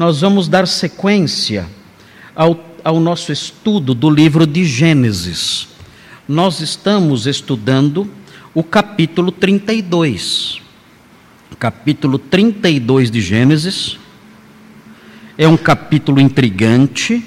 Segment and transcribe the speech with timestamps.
[0.00, 1.68] nós vamos dar sequência
[2.34, 5.68] ao, ao nosso estudo do livro de Gênesis.
[6.26, 8.10] Nós estamos estudando
[8.54, 10.62] o capítulo 32.
[11.58, 13.98] Capítulo 32 de Gênesis.
[15.36, 17.22] É um capítulo intrigante.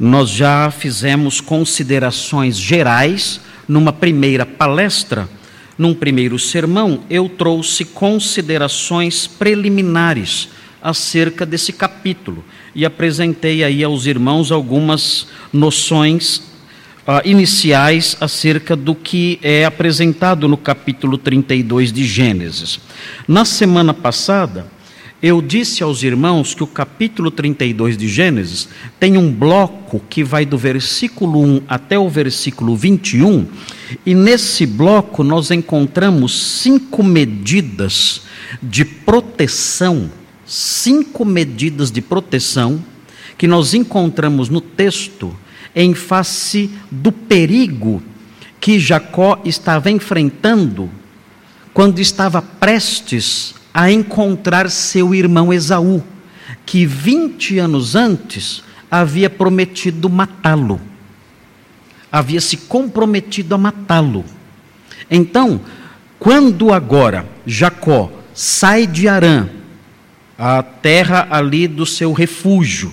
[0.00, 5.28] Nós já fizemos considerações gerais numa primeira palestra.
[5.78, 10.48] Num primeiro sermão, eu trouxe considerações preliminares
[10.82, 12.44] acerca desse capítulo
[12.74, 16.38] e apresentei aí aos irmãos algumas noções
[17.06, 22.80] uh, iniciais acerca do que é apresentado no capítulo 32 de Gênesis.
[23.28, 24.66] Na semana passada,
[25.22, 28.68] eu disse aos irmãos que o capítulo 32 de Gênesis
[28.98, 33.46] tem um bloco que vai do versículo 1 até o versículo 21,
[34.04, 38.22] e nesse bloco nós encontramos cinco medidas
[38.60, 40.10] de proteção
[40.52, 42.84] cinco medidas de proteção
[43.38, 45.34] que nós encontramos no texto
[45.74, 48.02] em face do perigo
[48.60, 50.90] que Jacó estava enfrentando
[51.72, 56.04] quando estava prestes a encontrar seu irmão Esaú,
[56.66, 60.78] que 20 anos antes havia prometido matá-lo,
[62.12, 64.22] havia se comprometido a matá-lo.
[65.10, 65.62] Então,
[66.18, 69.48] quando agora Jacó sai de Arã
[70.44, 72.92] a terra ali do seu refúgio.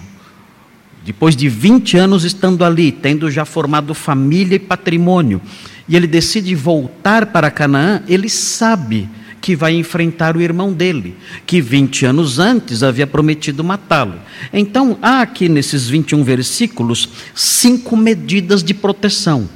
[1.03, 5.41] Depois de 20 anos estando ali, tendo já formado família e patrimônio,
[5.87, 9.09] e ele decide voltar para Canaã, ele sabe
[9.41, 14.19] que vai enfrentar o irmão dele, que 20 anos antes havia prometido matá-lo.
[14.53, 19.49] Então, há aqui nesses 21 versículos cinco medidas de proteção.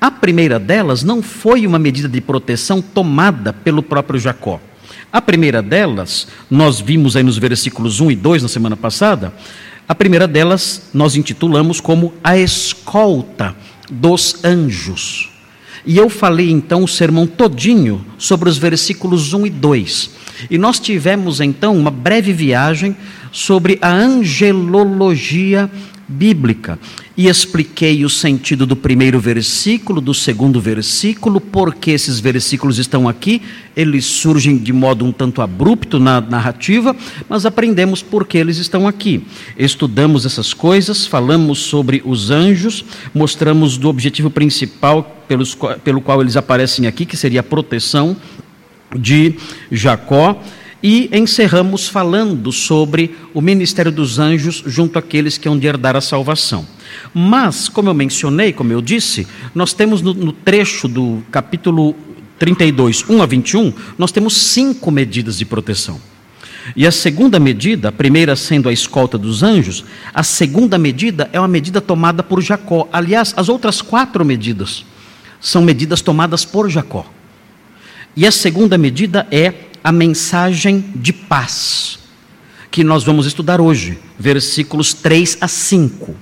[0.00, 4.60] A primeira delas não foi uma medida de proteção tomada pelo próprio Jacó.
[5.12, 9.30] A primeira delas, nós vimos aí nos versículos 1 e 2 na semana passada,
[9.86, 13.54] a primeira delas nós intitulamos como a escolta
[13.90, 15.28] dos anjos.
[15.84, 20.10] E eu falei então o sermão todinho sobre os versículos 1 e 2.
[20.50, 22.96] E nós tivemos então uma breve viagem
[23.30, 25.70] sobre a angelologia
[26.08, 26.78] bíblica
[27.16, 33.42] e expliquei o sentido do primeiro versículo, do segundo versículo, porque esses versículos estão aqui,
[33.76, 36.96] eles surgem de modo um tanto abrupto na narrativa,
[37.28, 39.24] mas aprendemos por que eles estão aqui.
[39.58, 42.84] Estudamos essas coisas, falamos sobre os anjos,
[43.14, 48.16] mostramos do objetivo principal pelos, pelo qual eles aparecem aqui, que seria a proteção
[48.98, 49.34] de
[49.70, 50.42] Jacó
[50.82, 56.00] e encerramos falando sobre o ministério dos anjos junto àqueles que hão de herdar a
[56.00, 56.66] salvação.
[57.14, 61.94] Mas, como eu mencionei, como eu disse, nós temos no, no trecho do capítulo
[62.38, 66.00] 32, 1 a 21, nós temos cinco medidas de proteção.
[66.76, 71.38] E a segunda medida, a primeira sendo a escolta dos anjos, a segunda medida é
[71.38, 72.88] uma medida tomada por Jacó.
[72.92, 74.84] Aliás, as outras quatro medidas
[75.40, 77.06] são medidas tomadas por Jacó.
[78.14, 81.98] E a segunda medida é a mensagem de paz,
[82.70, 86.14] que nós vamos estudar hoje, versículos 3 a 5.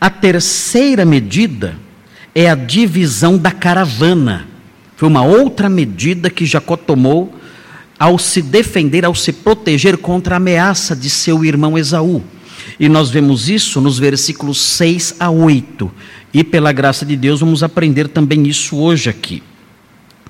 [0.00, 1.76] A terceira medida
[2.34, 4.46] é a divisão da caravana.
[4.96, 7.34] Foi uma outra medida que Jacó tomou
[7.98, 12.22] ao se defender, ao se proteger contra a ameaça de seu irmão Esaú.
[12.78, 15.90] E nós vemos isso nos versículos 6 a 8.
[16.32, 19.42] E pela graça de Deus vamos aprender também isso hoje aqui.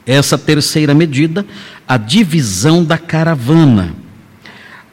[0.06, 1.46] Essa terceira medida,
[1.86, 3.94] a divisão da caravana.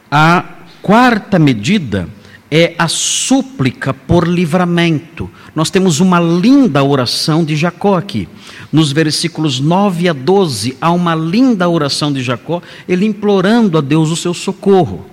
[0.09, 0.43] A
[0.81, 2.07] quarta medida
[2.49, 5.29] é a súplica por livramento.
[5.53, 8.27] Nós temos uma linda oração de Jacó aqui.
[8.71, 14.09] Nos versículos 9 a 12, há uma linda oração de Jacó, ele implorando a Deus
[14.11, 15.05] o seu socorro.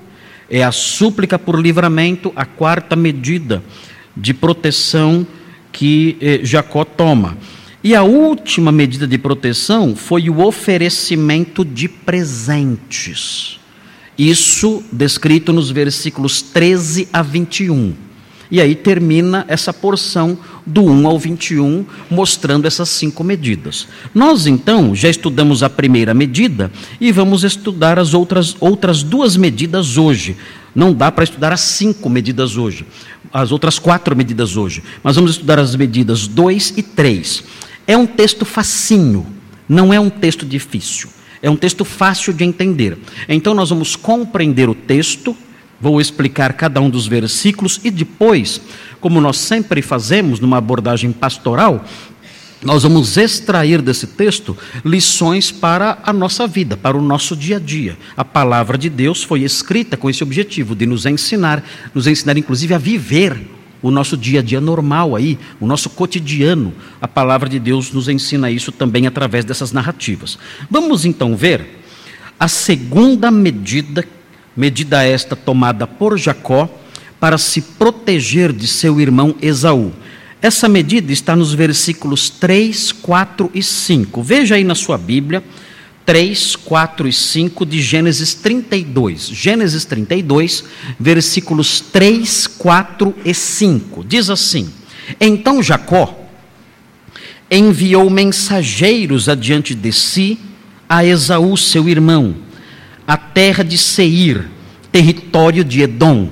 [0.49, 3.62] É a súplica por livramento, a quarta medida
[4.16, 5.27] de proteção
[5.72, 7.37] que eh, Jacó toma.
[7.84, 13.61] E a última medida de proteção foi o oferecimento de presentes.
[14.17, 17.92] Isso descrito nos versículos 13 a 21.
[18.51, 23.87] E aí termina essa porção do 1 ao 21, mostrando essas cinco medidas.
[24.15, 29.98] Nós então já estudamos a primeira medida e vamos estudar as outras, outras duas medidas
[29.98, 30.39] hoje.
[30.75, 32.87] Não dá para estudar as cinco medidas hoje,
[33.30, 37.45] as outras quatro medidas hoje, mas vamos estudar as medidas 2 e 3.
[37.86, 39.27] É um texto facinho,
[39.69, 41.09] não é um texto difícil.
[41.42, 42.97] É um texto fácil de entender.
[43.28, 45.36] Então nós vamos compreender o texto,
[45.78, 48.63] vou explicar cada um dos versículos e depois,
[48.98, 51.84] como nós sempre fazemos numa abordagem pastoral,
[52.63, 57.60] nós vamos extrair desse texto lições para a nossa vida, para o nosso dia a
[57.60, 57.98] dia.
[58.16, 61.63] A palavra de Deus foi escrita com esse objetivo de nos ensinar,
[61.95, 63.39] nos ensinar inclusive a viver
[63.84, 66.72] o nosso dia a dia normal aí, o nosso cotidiano.
[67.03, 70.39] A palavra de Deus nos ensina isso também através dessas narrativas.
[70.71, 71.84] Vamos então ver
[72.41, 74.03] a segunda medida,
[74.57, 76.66] medida esta tomada por Jacó
[77.21, 79.92] para se proteger de seu irmão Esaú.
[80.41, 84.22] Essa medida está nos versículos 3, 4 e 5.
[84.22, 85.45] Veja aí na sua Bíblia,
[86.04, 89.28] 3, 4 e 5 de Gênesis 32.
[89.28, 90.65] Gênesis 32,
[90.98, 94.04] versículos 3, 4 e 5.
[94.04, 94.71] Diz assim:
[95.21, 96.18] Então Jacó
[97.51, 100.39] enviou mensageiros adiante de si
[100.89, 102.36] a Esaú, seu irmão,
[103.06, 104.48] a terra de Seir,
[104.92, 106.30] território de Edom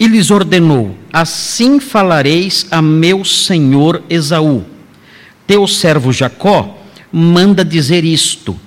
[0.00, 4.64] e lhes ordenou: Assim falareis a meu senhor Esaú.
[5.46, 6.78] Teu servo Jacó
[7.12, 8.58] manda dizer isto: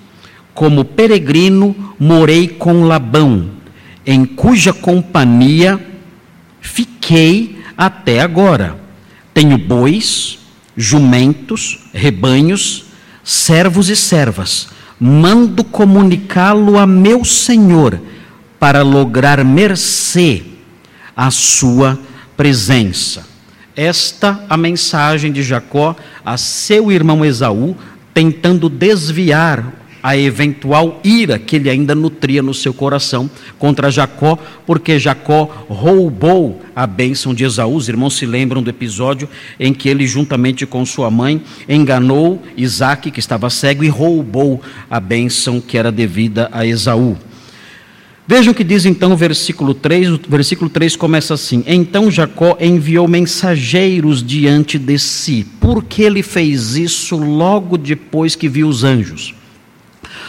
[0.54, 3.50] Como peregrino morei com Labão,
[4.06, 5.80] em cuja companhia
[6.62, 8.80] fiquei até agora.
[9.34, 10.40] Tenho bois,
[10.76, 12.86] jumentos, rebanhos,
[13.24, 14.68] servos e servas.
[15.00, 18.00] Mando comunicá-lo a meu senhor
[18.60, 20.44] para lograr mercê
[21.16, 22.00] a sua
[22.38, 23.26] presença.
[23.76, 27.76] Esta a mensagem de Jacó a seu irmão Esaú,
[28.14, 35.00] tentando desviar a eventual ira que ele ainda nutria no seu coração contra Jacó, porque
[35.00, 37.74] Jacó roubou a bênção de Esaú.
[37.74, 43.10] Os irmãos se lembram do episódio em que ele, juntamente com sua mãe, enganou Isaac,
[43.12, 44.62] que estava cego, e roubou
[44.92, 47.18] a bênção que era devida a Esaú.
[48.28, 50.12] Vejam o que diz então o versículo 3.
[50.12, 55.46] O versículo 3 começa assim: Então Jacó enviou mensageiros diante de si.
[55.62, 59.34] Por que ele fez isso logo depois que viu os anjos?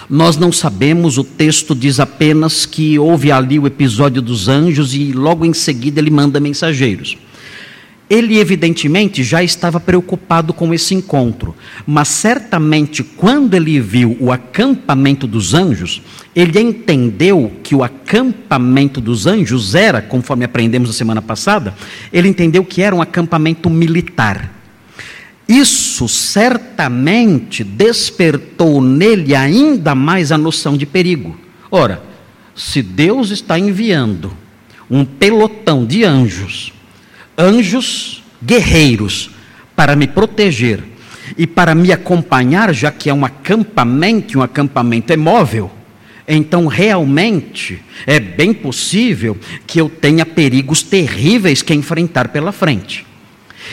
[0.09, 5.13] Nós não sabemos, o texto diz apenas que houve ali o episódio dos anjos e
[5.13, 7.17] logo em seguida ele manda mensageiros.
[8.09, 11.55] Ele, evidentemente, já estava preocupado com esse encontro,
[11.87, 16.03] mas certamente, quando ele viu o acampamento dos anjos,
[16.37, 21.75] ele entendeu que o acampamento dos anjos era, conforme aprendemos na semana passada,
[22.13, 24.54] ele entendeu que era um acampamento militar.
[25.49, 31.39] Isso certamente despertou nele ainda mais a noção de perigo.
[31.71, 32.03] Ora,
[32.55, 34.33] se Deus está enviando
[34.91, 36.73] um pelotão de anjos
[37.37, 39.31] anjos guerreiros
[39.75, 40.83] para me proteger
[41.37, 45.71] e para me acompanhar, já que é um acampamento, um acampamento é móvel,
[46.29, 49.37] então realmente é bem possível
[49.67, 53.05] que eu tenha perigos terríveis que enfrentar pela frente.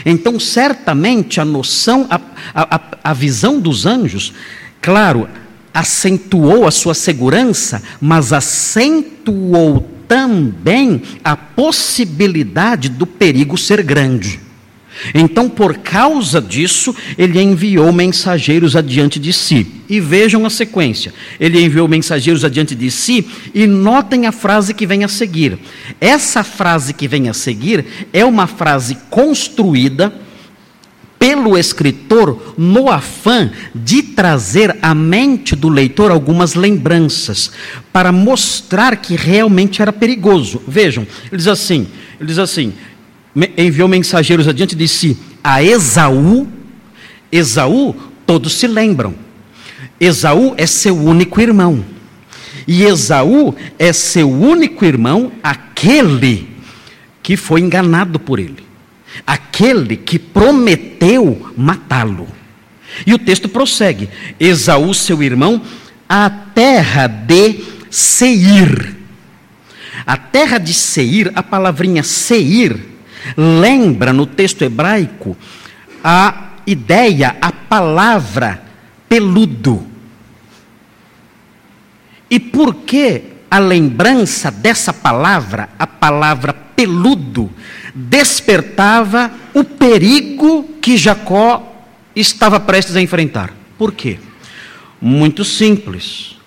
[0.05, 2.19] Então, certamente a noção, a,
[2.53, 4.33] a, a visão dos anjos,
[4.81, 5.27] claro,
[5.73, 14.39] acentuou a sua segurança, mas acentuou também a possibilidade do perigo ser grande.
[15.13, 19.67] Então, por causa disso, ele enviou mensageiros adiante de si.
[19.89, 21.13] E vejam a sequência.
[21.39, 25.57] Ele enviou mensageiros adiante de si, e notem a frase que vem a seguir.
[25.99, 30.13] Essa frase que vem a seguir é uma frase construída
[31.17, 37.51] pelo escritor no afã de trazer à mente do leitor algumas lembranças,
[37.93, 40.59] para mostrar que realmente era perigoso.
[40.67, 41.87] Vejam, ele diz assim:
[42.19, 42.73] ele diz assim,
[43.57, 46.47] enviou mensageiros adiante de si a Esaú.
[47.31, 47.95] Esaú,
[48.25, 49.15] todos se lembram.
[49.99, 51.83] Esaú é seu único irmão.
[52.67, 56.49] E Esaú é seu único irmão, aquele
[57.23, 58.71] que foi enganado por ele
[59.25, 62.27] aquele que prometeu matá-lo.
[63.05, 64.09] E o texto prossegue:
[64.39, 65.61] Esaú, seu irmão,
[66.07, 68.95] a terra de Seir.
[70.05, 72.79] A terra de Seir, a palavrinha Seir,
[73.35, 75.37] lembra no texto hebraico
[76.03, 78.63] a ideia, a palavra
[79.07, 79.87] peludo.
[82.29, 87.51] E por que a lembrança dessa palavra, a palavra peludo,
[87.93, 91.85] despertava o perigo que Jacó
[92.15, 93.53] estava prestes a enfrentar.
[93.77, 94.19] Por quê?
[95.01, 96.37] Muito simples.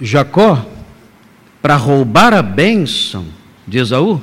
[0.00, 0.66] Jacó,
[1.60, 3.26] para roubar a bênção
[3.66, 4.20] de Esaú,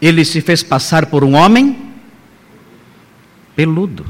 [0.00, 1.76] ele se fez passar por um homem
[3.54, 4.06] peludo.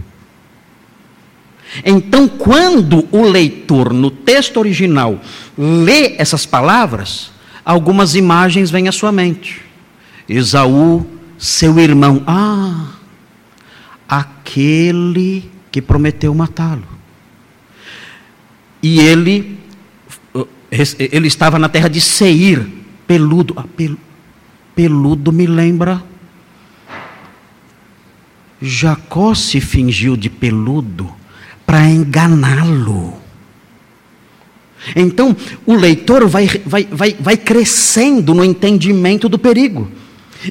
[1.84, 5.20] Então, quando o leitor, no texto original,
[5.56, 7.30] lê essas palavras,
[7.64, 9.62] algumas imagens vêm à sua mente.
[10.28, 11.06] Esaú,
[11.38, 12.22] seu irmão.
[12.26, 12.88] Ah,
[14.08, 16.86] aquele que prometeu matá-lo.
[18.82, 19.58] E ele,
[20.98, 22.66] ele estava na terra de Seir,
[23.06, 23.54] peludo.
[23.56, 23.96] Ah, pel,
[24.74, 26.02] peludo me lembra.
[28.60, 31.10] Jacó se fingiu de peludo
[31.64, 33.14] para enganá-lo.
[34.96, 35.36] Então,
[35.66, 39.90] o leitor vai, vai, vai, vai crescendo no entendimento do perigo.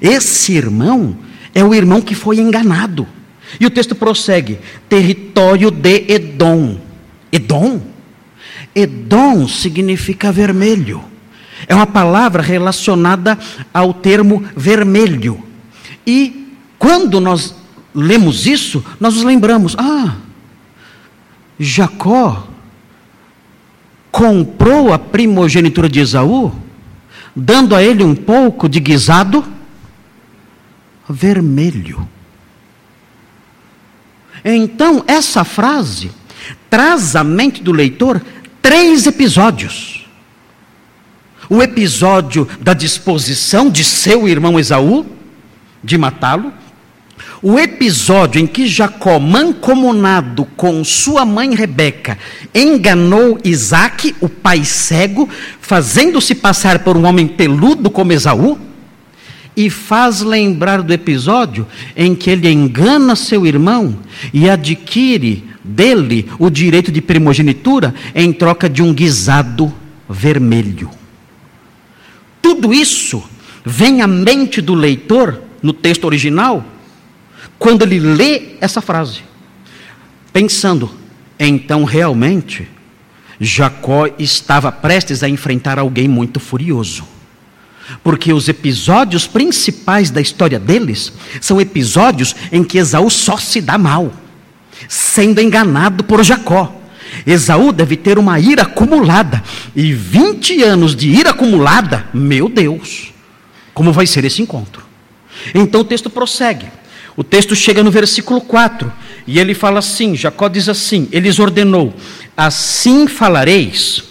[0.02, 1.18] Esse irmão
[1.54, 3.08] é o irmão que foi enganado.
[3.60, 6.80] E o texto prossegue: território de Edom.
[7.32, 7.82] Edom?
[8.76, 11.04] Edom significa vermelho.
[11.70, 13.38] É uma palavra relacionada
[13.72, 15.44] ao termo vermelho.
[16.06, 17.56] E quando nós
[17.94, 20.16] lemos isso, nós nos lembramos: ah,
[21.60, 22.48] Jacó
[24.12, 26.52] comprou a primogenitura de Esaú,
[27.36, 29.46] dando a ele um pouco de guisado
[31.08, 32.10] vermelho.
[34.44, 36.12] Então, essa frase
[36.68, 38.20] traz à mente do leitor
[38.60, 39.99] três episódios.
[41.50, 45.06] O episódio da disposição de seu irmão Esaú
[45.84, 46.54] de matá-lo,
[47.42, 52.18] o episódio em que Jacó, mancomunado com sua mãe Rebeca,
[52.54, 55.28] enganou Isaac, o pai cego,
[55.60, 58.60] fazendo-se passar por um homem peludo como Esaú,
[59.56, 61.66] e faz lembrar do episódio
[61.96, 63.98] em que ele engana seu irmão
[64.34, 69.74] e adquire dele o direito de primogenitura em troca de um guisado
[70.10, 70.99] vermelho.
[72.50, 73.24] Tudo isso
[73.64, 76.66] vem à mente do leitor no texto original
[77.60, 79.20] quando ele lê essa frase,
[80.34, 80.90] pensando,
[81.40, 82.68] então realmente
[83.40, 87.04] Jacó estava prestes a enfrentar alguém muito furioso.
[88.04, 93.78] Porque os episódios principais da história deles são episódios em que Esaú só se dá
[93.78, 94.12] mal,
[94.88, 96.79] sendo enganado por Jacó.
[97.26, 99.44] Esaú deve ter uma ira acumulada,
[99.76, 103.14] e 20 anos de ira acumulada, meu Deus,
[103.74, 104.84] como vai ser esse encontro?
[105.54, 106.68] Então o texto prossegue.
[107.16, 108.92] O texto chega no versículo 4
[109.28, 111.94] e ele fala assim: Jacó diz assim: Eles ordenou,
[112.36, 114.04] assim falareis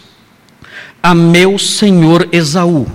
[1.02, 2.86] a meu senhor Esaú.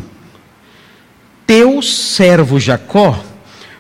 [1.48, 3.24] Teu servo Jacó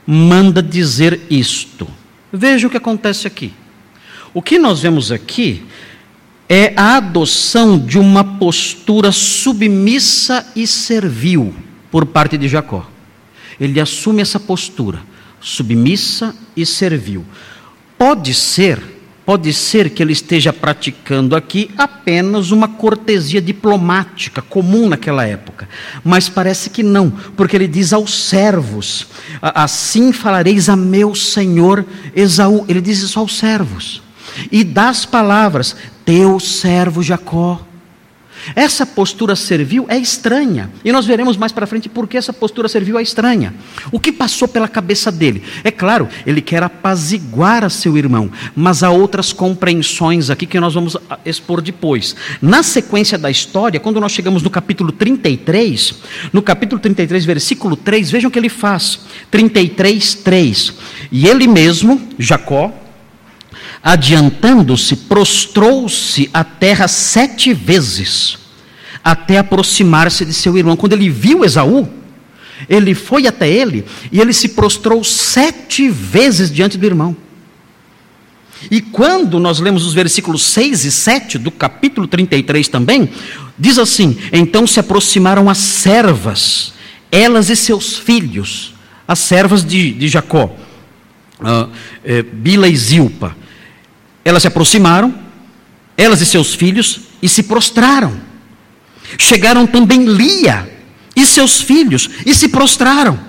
[0.05, 1.87] manda dizer isto.
[2.31, 3.53] Veja o que acontece aqui.
[4.33, 5.63] O que nós vemos aqui
[6.47, 11.53] é a adoção de uma postura submissa e servil
[11.89, 12.89] por parte de Jacó.
[13.59, 14.99] Ele assume essa postura
[15.39, 17.25] submissa e servil.
[17.97, 18.81] Pode ser,
[19.25, 25.67] pode ser que ele esteja praticando aqui apenas uma cortesia diplomática comum naquela época,
[26.03, 29.07] mas parece que não, porque ele diz aos servos:
[29.41, 31.85] Assim falareis a meu senhor
[32.15, 32.65] Esaú.
[32.67, 34.01] Ele diz isso aos servos.
[34.51, 35.75] E das palavras,
[36.05, 37.65] teu servo Jacó
[38.55, 40.69] essa postura servil é estranha.
[40.83, 43.53] E nós veremos mais para frente por que essa postura servil é estranha.
[43.91, 45.43] O que passou pela cabeça dele?
[45.63, 50.73] É claro, ele quer apaziguar a seu irmão, mas há outras compreensões aqui que nós
[50.73, 52.15] vamos ah, expor depois.
[52.41, 55.95] Na sequência da história, quando nós chegamos no capítulo 33,
[56.33, 58.99] no capítulo 33, versículo 3, vejam o que ele faz.
[59.31, 60.73] 33, 3.
[61.11, 62.82] E ele mesmo, Jacó,
[63.83, 68.37] adiantando-se, prostrou-se à terra sete vezes,
[69.03, 70.77] até aproximar-se de seu irmão.
[70.77, 71.89] Quando ele viu Esaú,
[72.69, 77.17] ele foi até ele e ele se prostrou sete vezes diante do irmão.
[78.71, 83.09] E quando nós lemos os versículos 6 e 7 do capítulo 33 também,
[83.59, 86.73] diz assim: Então se aproximaram as servas,
[87.11, 88.73] elas e seus filhos,
[89.05, 90.55] as servas de, de Jacó,
[91.41, 91.69] uh,
[92.05, 93.35] é, Bila e Zilpa,
[94.23, 95.13] elas se aproximaram,
[95.97, 98.19] elas e seus filhos, e se prostraram.
[99.17, 100.69] Chegaram também Lia
[101.15, 103.19] e seus filhos, e se prostraram.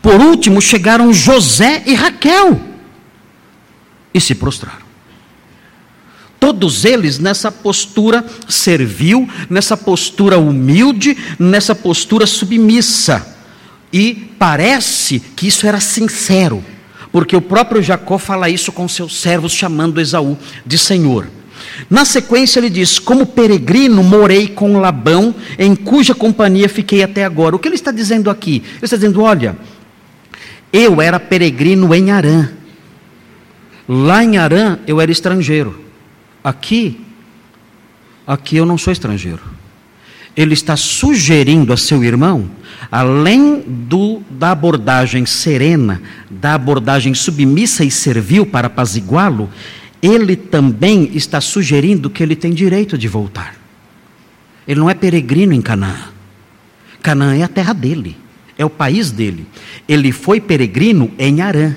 [0.00, 2.60] Por último, chegaram José e Raquel,
[4.12, 4.90] e se prostraram.
[6.38, 13.36] Todos eles nessa postura servil, nessa postura humilde, nessa postura submissa.
[13.92, 16.64] E parece que isso era sincero
[17.12, 21.28] porque o próprio Jacó fala isso com seus servos, chamando Esaú de Senhor.
[21.88, 27.56] Na sequência, ele diz: Como peregrino morei com Labão, em cuja companhia fiquei até agora.
[27.56, 28.62] O que ele está dizendo aqui?
[28.76, 29.56] Ele está dizendo: Olha,
[30.72, 32.50] eu era peregrino em Arã.
[33.88, 35.84] Lá em Arã eu era estrangeiro.
[36.44, 37.04] Aqui,
[38.26, 39.59] aqui eu não sou estrangeiro.
[40.36, 42.50] Ele está sugerindo a seu irmão,
[42.90, 49.50] além do, da abordagem serena, da abordagem submissa e servil para apaziguá-lo,
[50.02, 53.54] ele também está sugerindo que ele tem direito de voltar.
[54.66, 56.08] Ele não é peregrino em Canaã.
[57.02, 58.16] Canaã é a terra dele,
[58.56, 59.46] é o país dele.
[59.88, 61.74] Ele foi peregrino em Arã.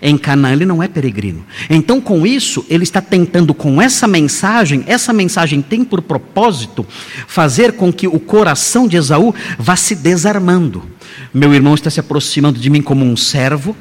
[0.00, 1.44] Em Canaã ele não é peregrino.
[1.68, 6.86] Então, com isso, ele está tentando, com essa mensagem, essa mensagem tem por propósito
[7.26, 10.82] fazer com que o coração de Esaú vá se desarmando.
[11.32, 13.76] Meu irmão está se aproximando de mim como um servo.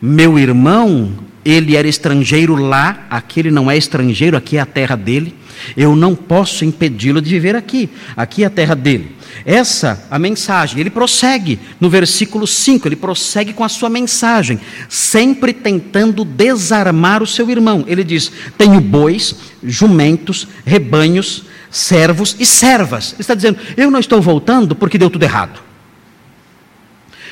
[0.00, 1.12] Meu irmão,
[1.44, 5.34] ele era estrangeiro lá, aqui ele não é estrangeiro, aqui é a terra dele.
[5.76, 7.88] Eu não posso impedi-lo de viver aqui.
[8.16, 9.15] Aqui é a terra dele.
[9.44, 10.80] Essa a mensagem.
[10.80, 17.26] Ele prossegue no versículo 5, ele prossegue com a sua mensagem, sempre tentando desarmar o
[17.26, 17.84] seu irmão.
[17.86, 23.12] Ele diz: Tenho bois, jumentos, rebanhos, servos e servas.
[23.12, 25.60] Ele está dizendo: Eu não estou voltando porque deu tudo errado.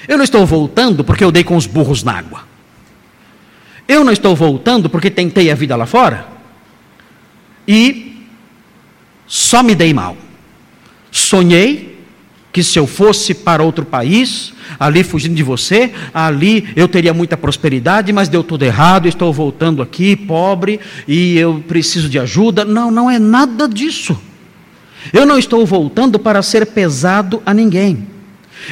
[0.07, 2.45] Eu não estou voltando porque eu dei com os burros na água.
[3.87, 6.27] Eu não estou voltando porque tentei a vida lá fora
[7.67, 8.27] e
[9.27, 10.17] só me dei mal.
[11.11, 11.94] Sonhei
[12.55, 17.37] que se eu fosse para outro país, ali fugindo de você, ali eu teria muita
[17.37, 22.65] prosperidade, mas deu tudo errado, estou voltando aqui pobre e eu preciso de ajuda.
[22.65, 24.17] Não, não é nada disso.
[25.13, 28.07] Eu não estou voltando para ser pesado a ninguém.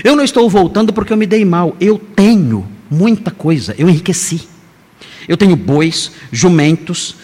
[0.05, 1.77] Eu não estou voltando porque eu me dei mal.
[1.81, 4.43] Eu tenho muita coisa, eu enriqueci.
[5.27, 7.17] Eu tenho bois, jumentos,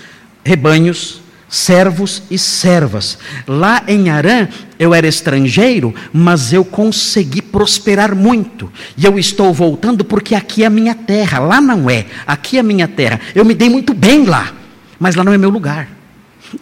[0.45, 3.19] rebanhos, servos e servas.
[3.47, 8.71] Lá em Arã, eu era estrangeiro, mas eu consegui prosperar muito.
[8.97, 12.61] E eu estou voltando porque aqui é a minha terra, lá não é, aqui é
[12.61, 13.21] a minha terra.
[13.35, 14.53] Eu me dei muito bem lá,
[14.99, 15.89] mas lá não é meu lugar.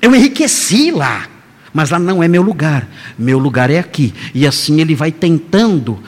[0.01, 1.27] Eu enriqueci lá,
[1.73, 2.89] mas lá não é meu lugar.
[3.19, 4.15] Meu lugar é aqui.
[4.35, 5.99] E assim ele vai tentando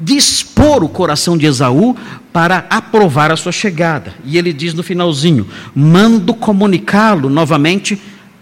[0.00, 1.94] dispor o coração de Esaú
[2.32, 4.14] para aprovar a sua chegada.
[4.24, 8.00] E ele diz no finalzinho: mando comunicá-lo novamente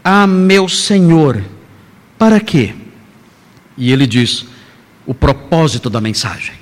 [0.09, 1.43] a meu Senhor.
[2.17, 2.73] Para quê?
[3.77, 4.47] E ele diz:
[5.05, 6.55] o propósito da mensagem.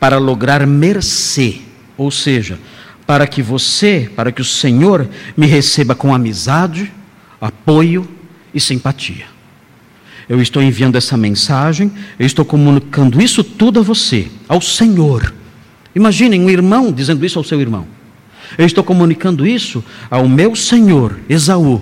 [0.00, 1.60] Para lograr mercê,
[1.96, 2.58] ou seja,
[3.06, 6.92] para que você, para que o Senhor me receba com amizade,
[7.40, 8.08] apoio
[8.52, 9.26] e simpatia.
[10.28, 15.32] Eu estou enviando essa mensagem, eu estou comunicando isso tudo a você, ao Senhor.
[15.94, 17.86] Imaginem um irmão dizendo isso ao seu irmão.
[18.58, 21.80] Eu estou comunicando isso ao meu Senhor, Esaú,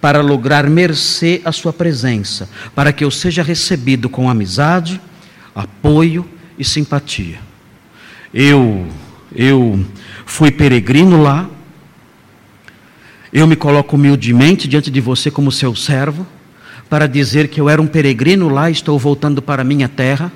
[0.00, 5.00] para lograr mercê à sua presença, para que eu seja recebido com amizade,
[5.54, 7.38] apoio e simpatia.
[8.32, 8.86] Eu
[9.34, 9.84] eu
[10.26, 11.48] fui peregrino lá.
[13.32, 16.26] Eu me coloco humildemente diante de você como seu servo,
[16.88, 20.32] para dizer que eu era um peregrino lá estou voltando para a minha terra.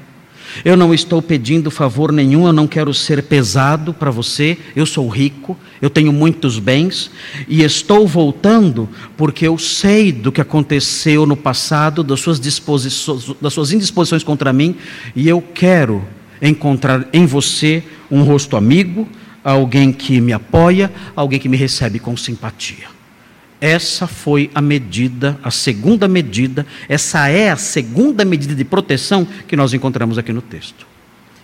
[0.63, 4.59] Eu não estou pedindo favor nenhum, eu não quero ser pesado para você.
[4.77, 7.11] Eu sou rico, eu tenho muitos bens
[7.49, 13.73] e estou voltando porque eu sei do que aconteceu no passado, das suas, das suas
[13.73, 14.77] indisposições contra mim
[15.17, 16.05] e eu quero
[16.41, 19.09] encontrar em você um rosto amigo,
[19.43, 22.94] alguém que me apoia, alguém que me recebe com simpatia.
[23.65, 29.57] Essa foi a medida, a segunda medida, essa é a segunda medida de proteção que
[29.57, 30.87] nós encontramos aqui no texto.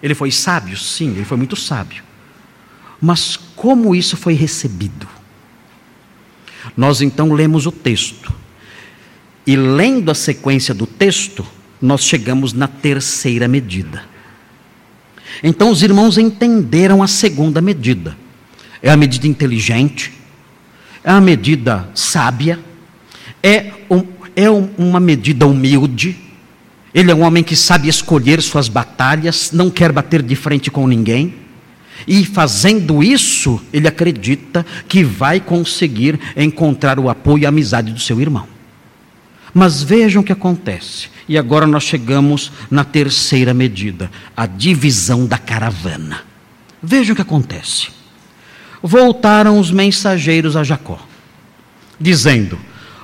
[0.03, 2.05] Ele foi sábio, sim, ele foi muito sábio.
[3.01, 5.09] Mas como isso foi recebido?
[6.77, 8.31] Nós então lemos o texto.
[9.47, 11.43] E lendo a sequência do texto,
[11.81, 14.05] nós chegamos na terceira medida.
[15.43, 18.15] Então os irmãos entenderam a segunda medida.
[18.83, 20.20] É a medida inteligente,
[21.03, 22.59] é uma medida sábia,
[23.43, 24.05] é, um,
[24.37, 26.17] é um, uma medida humilde.
[26.93, 30.87] Ele é um homem que sabe escolher suas batalhas, não quer bater de frente com
[30.87, 31.35] ninguém.
[32.07, 38.01] E fazendo isso, ele acredita que vai conseguir encontrar o apoio e a amizade do
[38.01, 38.47] seu irmão.
[39.55, 41.09] Mas vejam o que acontece.
[41.29, 46.23] E agora nós chegamos na terceira medida, a divisão da caravana.
[46.83, 48.00] Vejam o que acontece
[48.83, 50.99] voltaram os mensageiros a Jacó,
[51.99, 52.59] dizendo: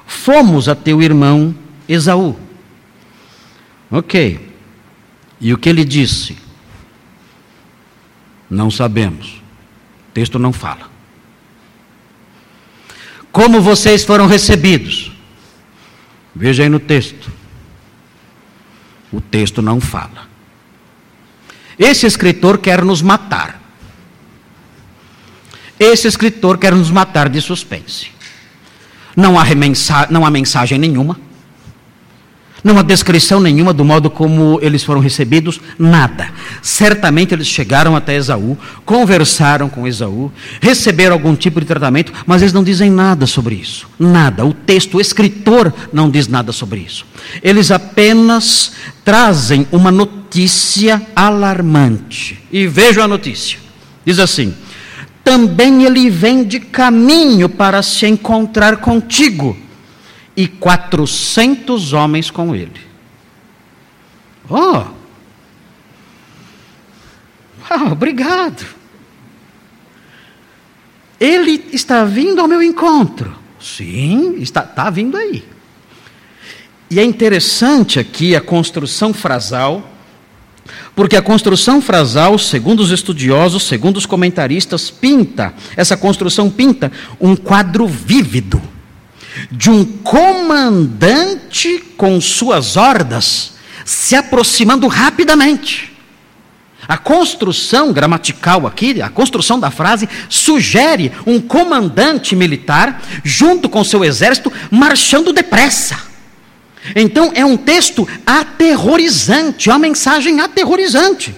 [0.07, 1.55] Fomos a teu irmão
[1.89, 2.39] Esaú.
[3.91, 4.55] Ok.
[5.41, 6.37] E o que ele disse?
[8.49, 9.43] Não sabemos.
[10.09, 10.91] O texto não fala.
[13.31, 15.13] Como vocês foram recebidos?
[16.35, 17.31] Veja aí no texto.
[19.13, 20.27] O texto não fala.
[21.79, 23.61] Esse escritor quer nos matar.
[25.79, 28.09] Esse escritor quer nos matar de suspense.
[29.15, 29.45] Não há,
[30.11, 31.19] não há mensagem nenhuma.
[32.67, 36.31] Não há descrição nenhuma do modo como eles foram recebidos, nada.
[36.61, 42.53] Certamente eles chegaram até Esaú, conversaram com Esaú, receberam algum tipo de tratamento, mas eles
[42.53, 43.87] não dizem nada sobre isso.
[43.97, 44.45] Nada.
[44.45, 47.07] O texto, o escritor não diz nada sobre isso.
[47.41, 48.73] Eles apenas
[49.05, 52.43] trazem uma notícia alarmante.
[52.51, 53.59] E vejam a notícia.
[54.05, 54.53] Diz assim:
[55.27, 59.57] Também ele vem de caminho para se encontrar contigo
[60.37, 62.81] e quatrocentos homens com ele.
[64.49, 64.85] Oh!
[67.69, 68.65] oh obrigado.
[71.19, 73.37] Ele está vindo ao meu encontro.
[73.59, 75.43] Sim, está, está vindo aí.
[76.89, 79.91] E é interessante aqui a construção frasal,
[80.95, 87.37] porque a construção frasal, segundo os estudiosos, segundo os comentaristas, pinta, essa construção pinta um
[87.37, 88.61] quadro vívido
[89.51, 93.53] de um comandante com suas hordas
[93.85, 95.93] se aproximando rapidamente.
[96.89, 104.05] A construção gramatical aqui, a construção da frase, sugere um comandante militar, junto com seu
[104.05, 106.06] exército, marchando depressa.
[106.95, 111.35] Então é um texto aterrorizante, é uma mensagem aterrorizante.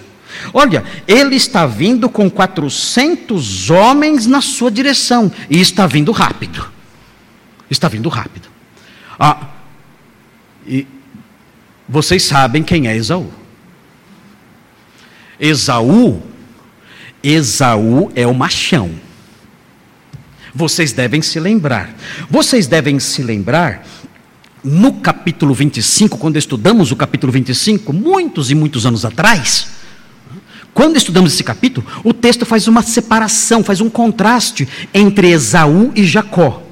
[0.53, 6.69] Olha, ele está vindo com 400 homens na sua direção e está vindo rápido.
[7.69, 8.49] Está vindo rápido.
[9.19, 9.47] Ah,
[10.65, 10.87] e
[11.87, 13.31] vocês sabem quem é Esaú.
[15.39, 16.21] Esaú,
[17.23, 18.91] Esaú é o machão.
[20.53, 21.93] Vocês devem se lembrar.
[22.29, 23.85] Vocês devem se lembrar
[24.63, 29.67] no capítulo 25, quando estudamos o capítulo 25, muitos e muitos anos atrás,
[30.73, 36.05] quando estudamos esse capítulo, o texto faz uma separação, faz um contraste entre Esaú e
[36.05, 36.63] Jacó.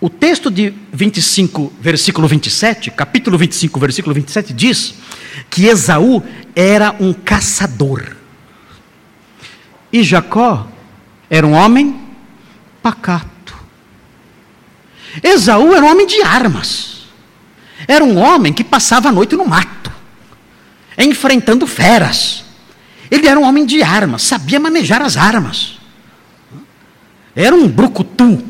[0.00, 4.94] O texto de 25, versículo 27, capítulo 25, versículo 27, diz
[5.48, 6.22] que Esaú
[6.56, 8.16] era um caçador.
[9.92, 10.66] E Jacó
[11.30, 12.00] era um homem
[12.82, 13.54] pacato.
[15.22, 16.91] Esaú era um homem de armas.
[17.88, 19.90] Era um homem que passava a noite no mato,
[20.96, 22.44] enfrentando feras.
[23.10, 25.78] Ele era um homem de armas, sabia manejar as armas.
[27.34, 28.42] Era um brucutu,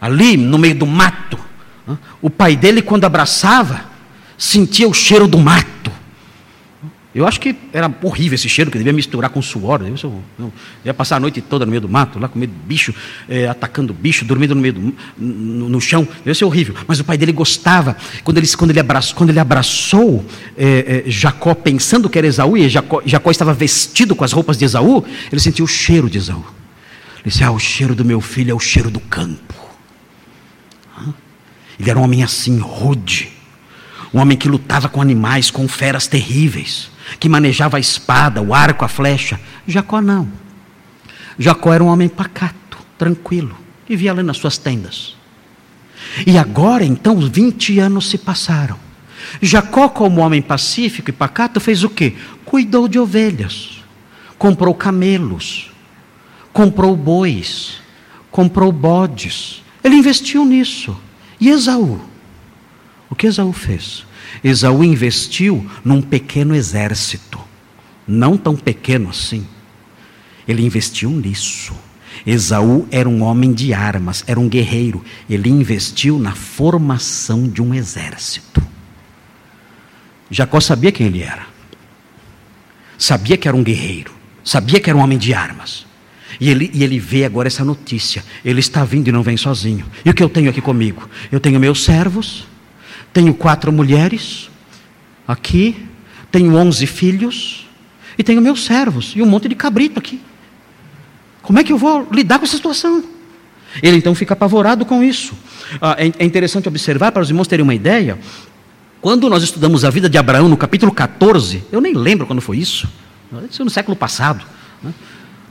[0.00, 1.38] ali no meio do mato.
[2.20, 3.84] O pai dele, quando abraçava,
[4.38, 5.81] sentia o cheiro do mato.
[7.14, 9.82] Eu acho que era horrível esse cheiro, que devia misturar com suor.
[9.82, 12.52] Eu, eu, eu ia passar a noite toda no meio do mato, lá com medo
[12.52, 12.94] de bicho,
[13.28, 16.08] é, atacando bicho, dormindo no meio do, no, no chão.
[16.24, 16.74] Deve ser horrível.
[16.86, 17.96] Mas o pai dele gostava.
[18.24, 20.24] Quando ele, quando ele abraçou, quando ele abraçou
[20.56, 24.56] é, é, Jacó, pensando que era Esaú, e Jacó, Jacó estava vestido com as roupas
[24.56, 26.44] de Esaú, ele sentiu o cheiro de Esaú.
[27.16, 29.54] Ele disse: Ah, o cheiro do meu filho é o cheiro do campo.
[31.78, 33.30] Ele era um homem assim, rude.
[34.14, 36.91] Um homem que lutava com animais, com feras terríveis.
[37.18, 39.40] Que manejava a espada, o arco, a flecha.
[39.66, 40.28] Jacó não.
[41.38, 43.56] Jacó era um homem pacato, tranquilo.
[43.88, 45.16] Vivia ali nas suas tendas.
[46.26, 48.78] E agora, então, 20 anos se passaram.
[49.40, 52.14] Jacó, como homem pacífico e pacato, fez o quê?
[52.44, 53.82] Cuidou de ovelhas,
[54.36, 55.70] comprou camelos,
[56.52, 57.80] comprou bois,
[58.30, 59.62] comprou bodes.
[59.82, 60.96] Ele investiu nisso.
[61.40, 62.00] E Esaú?
[63.08, 64.04] O que Esaú fez?
[64.42, 67.38] Esaú investiu num pequeno exército,
[68.06, 69.46] não tão pequeno assim.
[70.46, 71.72] Ele investiu nisso.
[72.26, 75.04] Esaú era um homem de armas, era um guerreiro.
[75.28, 78.62] Ele investiu na formação de um exército.
[80.30, 81.46] Jacó sabia quem ele era.
[82.98, 84.12] Sabia que era um guerreiro.
[84.44, 85.86] Sabia que era um homem de armas.
[86.40, 88.24] E ele, e ele vê agora essa notícia.
[88.44, 89.84] Ele está vindo e não vem sozinho.
[90.04, 91.08] E o que eu tenho aqui comigo?
[91.30, 92.46] Eu tenho meus servos,
[93.12, 94.50] tenho quatro mulheres
[95.26, 95.86] aqui,
[96.30, 97.66] tenho onze filhos,
[98.16, 100.20] e tenho meus servos, e um monte de cabrito aqui.
[101.42, 103.02] Como é que eu vou lidar com essa situação?
[103.82, 105.34] Ele então fica apavorado com isso.
[105.80, 108.18] Ah, é, é interessante observar, para os irmãos terem uma ideia,
[109.00, 112.58] quando nós estudamos a vida de Abraão no capítulo 14, eu nem lembro quando foi
[112.58, 112.88] isso,
[113.50, 114.44] isso no século passado.
[114.82, 114.92] Né?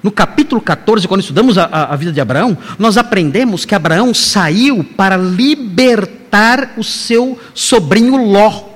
[0.02, 4.84] No capítulo 14, quando estudamos a, a, vida de Abraão, nós aprendemos que Abraão saiu
[4.84, 6.21] para libertar
[6.78, 8.70] o seu sobrinho Ló,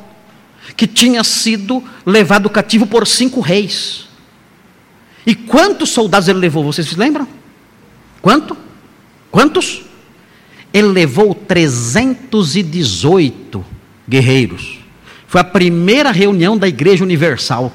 [0.75, 4.09] que tinha sido levado cativo por cinco reis.
[5.25, 6.61] E quantos soldados ele levou?
[6.63, 7.27] Vocês se lembram?
[8.21, 8.55] Quanto?
[9.31, 9.81] Quantos?
[10.73, 13.65] Ele levou 318
[14.07, 14.79] guerreiros.
[15.27, 17.73] Foi a primeira reunião da Igreja Universal.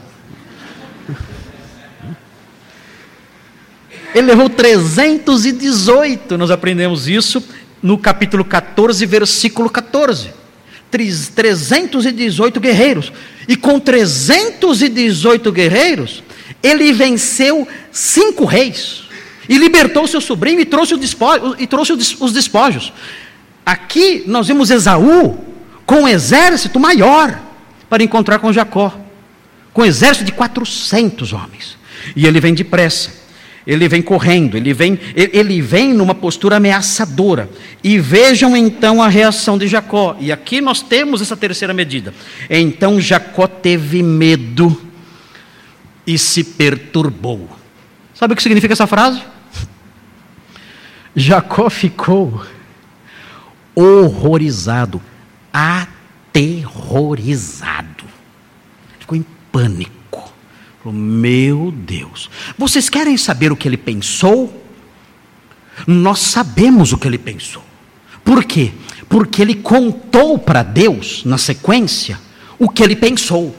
[4.15, 7.43] Ele levou 318, nós aprendemos isso
[7.83, 10.41] no capítulo 14, versículo 14.
[10.91, 13.13] 318 guerreiros.
[13.49, 16.23] E com 318 guerreiros,
[16.63, 19.05] ele venceu cinco reis.
[19.49, 22.93] E libertou seu sobrinho e trouxe, despojo, e trouxe os despojos.
[23.65, 25.39] Aqui nós vemos Esaú
[25.87, 27.41] com um exército maior
[27.89, 28.97] para encontrar com Jacó.
[29.73, 31.77] Com um exército de 400 homens.
[32.15, 33.20] E ele vem depressa.
[33.67, 37.51] Ele vem correndo, ele vem, ele vem numa postura ameaçadora.
[37.85, 40.17] E vejam então a reação de Jacó.
[40.19, 42.15] E aqui nós temos essa terceira medida.
[42.49, 44.81] Então Jacó teve medo
[46.07, 47.49] e se perturbou.
[48.15, 49.21] Sabe o que significa essa frase?
[51.15, 52.43] Jacó ficou
[53.75, 55.03] horrorizado,
[55.53, 58.05] aterrorizado.
[58.99, 60.00] Ficou em pânico.
[60.85, 62.31] Meu Deus.
[62.57, 64.63] Vocês querem saber o que ele pensou?
[65.87, 67.63] Nós sabemos o que ele pensou.
[68.25, 68.73] Por quê?
[69.09, 72.19] Porque ele contou para Deus, na sequência,
[72.59, 73.55] o que ele pensou.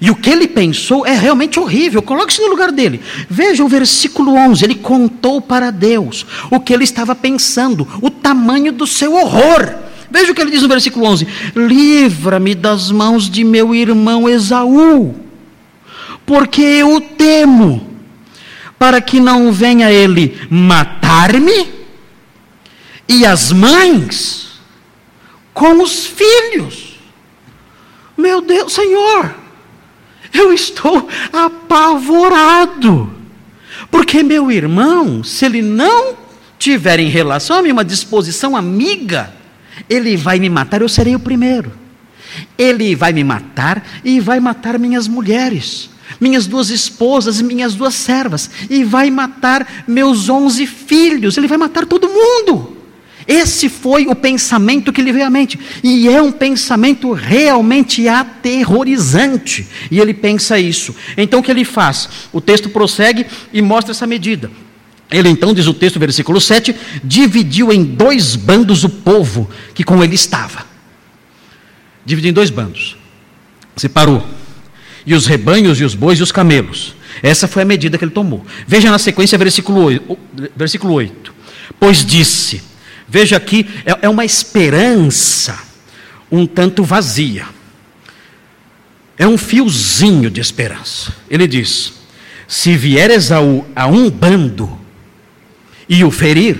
[0.00, 2.02] E o que ele pensou é realmente horrível.
[2.02, 3.00] Coloque-se no lugar dele.
[3.30, 4.64] Veja o versículo 11.
[4.64, 9.74] Ele contou para Deus o que ele estava pensando, o tamanho do seu horror.
[10.10, 15.14] Veja o que ele diz no versículo 11: Livra-me das mãos de meu irmão Esaú,
[16.26, 17.88] porque eu temo,
[18.78, 21.72] para que não venha ele matar-me
[23.08, 24.60] e as mães
[25.54, 26.98] com os filhos.
[28.18, 29.46] Meu Deus, Senhor
[30.38, 33.12] eu estou apavorado.
[33.90, 36.16] Porque meu irmão, se ele não
[36.58, 39.32] tiver em relação a mim uma disposição amiga,
[39.88, 41.72] ele vai me matar, eu serei o primeiro.
[42.58, 45.90] Ele vai me matar e vai matar minhas mulheres,
[46.20, 51.58] minhas duas esposas e minhas duas servas, e vai matar meus onze filhos, ele vai
[51.58, 52.76] matar todo mundo.
[53.26, 55.58] Esse foi o pensamento que lhe veio à mente.
[55.82, 59.66] E é um pensamento realmente aterrorizante.
[59.90, 60.94] E ele pensa isso.
[61.16, 62.08] Então o que ele faz?
[62.32, 64.48] O texto prossegue e mostra essa medida.
[65.10, 70.02] Ele então, diz o texto, versículo 7, dividiu em dois bandos o povo que com
[70.02, 70.64] ele estava.
[72.04, 72.96] Dividiu em dois bandos.
[73.76, 74.24] Separou.
[75.06, 76.94] E os rebanhos, e os bois, e os camelos.
[77.22, 78.44] Essa foi a medida que ele tomou.
[78.66, 80.18] Veja na sequência, versículo 8.
[80.54, 81.32] Versículo 8.
[81.78, 82.62] Pois disse
[83.08, 85.58] Veja aqui, é, é uma esperança
[86.30, 87.46] um tanto vazia.
[89.16, 91.14] É um fiozinho de esperança.
[91.30, 91.94] Ele diz:
[92.46, 94.78] se vier Esaú a um bando
[95.88, 96.58] e o ferir,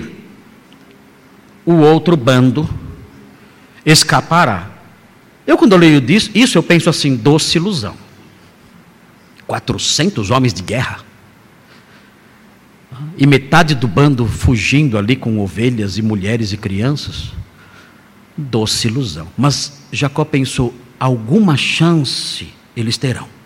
[1.65, 2.67] o outro bando
[3.85, 4.71] escapará.
[5.45, 7.95] Eu, quando eu leio isso, eu penso assim: doce ilusão.
[9.47, 10.99] 400 homens de guerra
[13.17, 17.31] e metade do bando fugindo ali com ovelhas e mulheres e crianças.
[18.35, 19.27] Doce ilusão.
[19.37, 23.36] Mas Jacó pensou: alguma chance eles terão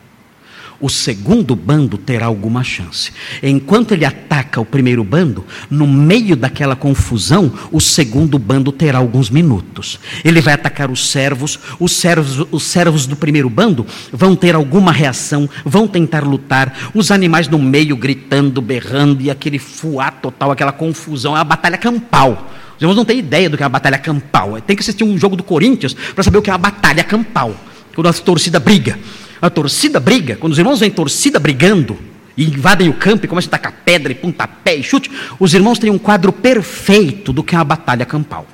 [0.82, 3.12] o segundo bando terá alguma chance.
[3.41, 9.30] Enquanto ele ataca o primeiro bando, no meio daquela confusão, o segundo bando terá alguns
[9.30, 10.00] minutos.
[10.26, 14.91] Ele vai atacar os servos, os servos, os servos do primeiro bando vão ter alguma
[14.91, 20.72] reação, vão tentar lutar, os animais no meio gritando, berrando e aquele fuá total, aquela
[20.72, 22.52] confusão, é uma batalha campal.
[22.76, 24.60] Os irmãos não têm ideia do que é uma batalha campal.
[24.62, 27.56] Tem que assistir um jogo do Corinthians para saber o que é uma batalha campal.
[27.94, 28.98] Quando a torcida briga.
[29.41, 31.97] A torcida briga, quando os irmãos vêm torcida brigando
[32.38, 35.80] e invadem o campo e começam a tacar pedra e pontapé e chute, os irmãos
[35.80, 38.45] têm um quadro perfeito do que é uma batalha campal.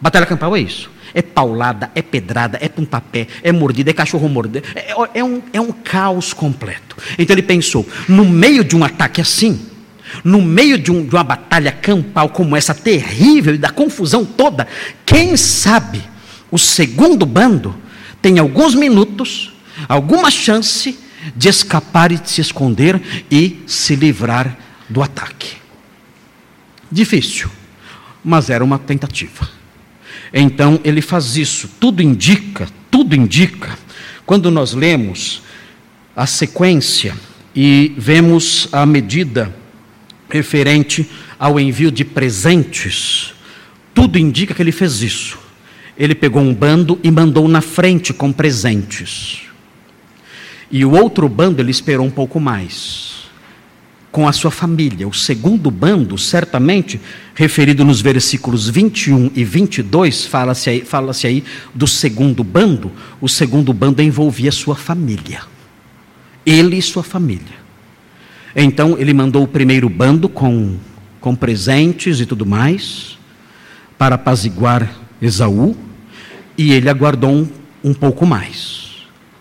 [0.00, 0.90] Batalha campal é isso.
[1.14, 4.62] É paulada, é pedrada, é pontapé, é mordida, é cachorro morder.
[4.74, 6.96] É, é, um, é um caos completo.
[7.16, 9.60] Então ele pensou: no meio de um ataque assim,
[10.24, 14.66] no meio de, um, de uma batalha campal como essa terrível e da confusão toda,
[15.06, 16.02] quem sabe
[16.50, 17.74] o segundo bando
[18.20, 19.52] tem alguns minutos
[19.86, 20.98] alguma chance
[21.36, 24.56] de escapar e de se esconder e se livrar
[24.88, 25.56] do ataque.
[26.90, 27.50] Difícil,
[28.24, 29.48] mas era uma tentativa.
[30.32, 31.68] Então ele faz isso.
[31.80, 33.78] Tudo indica, tudo indica,
[34.24, 35.42] quando nós lemos
[36.14, 37.14] a sequência
[37.54, 39.54] e vemos a medida
[40.28, 43.32] referente ao envio de presentes,
[43.94, 45.38] tudo indica que ele fez isso.
[45.96, 49.47] Ele pegou um bando e mandou na frente com presentes.
[50.70, 53.24] E o outro bando ele esperou um pouco mais,
[54.12, 55.08] com a sua família.
[55.08, 57.00] O segundo bando, certamente,
[57.34, 61.42] referido nos versículos 21 e 22, fala-se aí, fala aí
[61.74, 62.92] do segundo bando.
[63.20, 65.42] O segundo bando envolvia sua família,
[66.44, 67.58] ele e sua família.
[68.54, 70.76] Então ele mandou o primeiro bando com,
[71.20, 73.18] com presentes e tudo mais,
[73.96, 74.90] para apaziguar
[75.22, 75.76] Esaú.
[76.56, 77.48] E ele aguardou um,
[77.84, 78.87] um pouco mais.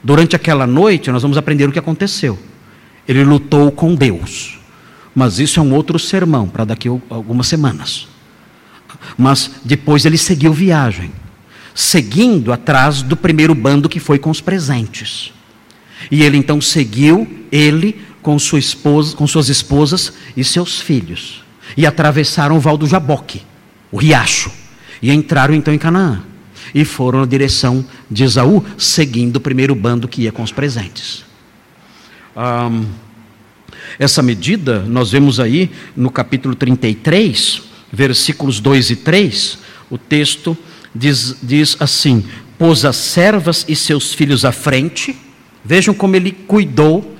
[0.07, 2.39] Durante aquela noite, nós vamos aprender o que aconteceu.
[3.05, 4.57] Ele lutou com Deus.
[5.13, 8.07] Mas isso é um outro sermão para daqui a algumas semanas.
[9.17, 11.11] Mas depois ele seguiu viagem,
[11.75, 15.33] seguindo atrás do primeiro bando que foi com os presentes.
[16.09, 21.43] E ele então seguiu, ele com sua esposa, com suas esposas e seus filhos,
[21.75, 23.41] e atravessaram o Val do Jaboque,
[23.91, 24.53] o riacho,
[25.01, 26.23] e entraram então em Canaã.
[26.73, 31.25] E foram na direção de Esaú, seguindo o primeiro bando que ia com os presentes.
[32.35, 32.85] Um,
[33.97, 40.57] essa medida nós vemos aí no capítulo 33, versículos 2 e 3, o texto
[40.93, 42.23] diz, diz assim:
[42.57, 45.15] Pôs as servas e seus filhos à frente,
[45.63, 47.15] vejam como ele cuidou,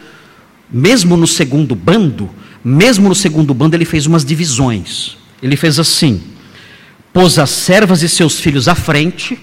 [0.70, 2.30] mesmo no segundo bando,
[2.64, 5.18] mesmo no segundo bando, ele fez umas divisões.
[5.42, 6.22] Ele fez assim:
[7.18, 9.40] pôs as servas e seus filhos à frente,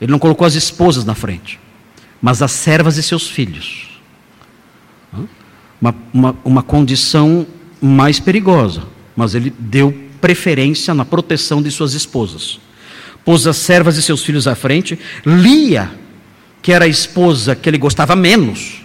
[0.00, 1.60] ele não colocou as esposas na frente,
[2.22, 4.00] mas as servas e seus filhos.
[5.78, 7.46] Uma, uma, uma condição
[7.82, 8.82] mais perigosa
[9.18, 12.60] mas ele deu preferência na proteção de suas esposas.
[13.24, 14.96] Pôs as servas e seus filhos à frente.
[15.26, 15.90] Lia,
[16.62, 18.80] que era a esposa que ele gostava menos,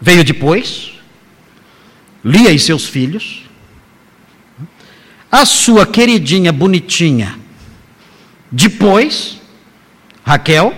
[0.00, 0.92] veio depois.
[2.24, 3.45] Lia e seus filhos.
[5.36, 7.38] A sua queridinha bonitinha,
[8.50, 9.38] depois,
[10.24, 10.74] Raquel.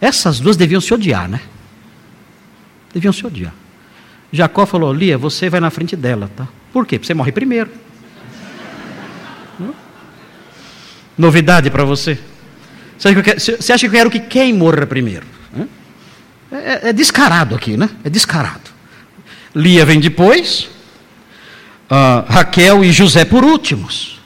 [0.00, 1.40] Essas duas deviam se odiar, né?
[2.92, 3.52] Deviam se odiar.
[4.32, 6.46] Jacó falou: Lia, você vai na frente dela, tá?
[6.72, 6.96] Por quê?
[6.96, 7.68] Porque você morre primeiro.
[11.18, 12.16] Novidade para você.
[12.96, 13.08] Você
[13.72, 15.26] acha, que eu quero, que quem morra primeiro?
[16.52, 17.90] É, é, é descarado aqui, né?
[18.04, 18.70] É descarado.
[19.52, 20.68] Lia vem depois,
[21.90, 24.20] uh, Raquel e José por últimos.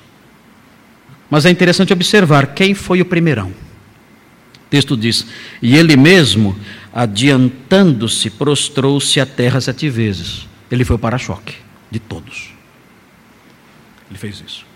[1.30, 3.48] Mas é interessante observar quem foi o primeirão.
[3.48, 5.26] O texto diz:
[5.60, 6.56] E ele mesmo
[6.92, 10.48] adiantando-se, prostrou-se à terra sete vezes.
[10.70, 11.54] Ele foi o para-choque
[11.90, 12.50] de todos.
[14.10, 14.66] Ele fez isso.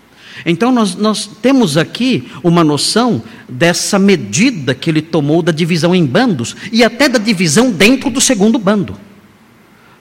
[0.45, 6.05] Então, nós, nós temos aqui uma noção dessa medida que ele tomou da divisão em
[6.05, 8.97] bandos e até da divisão dentro do segundo bando,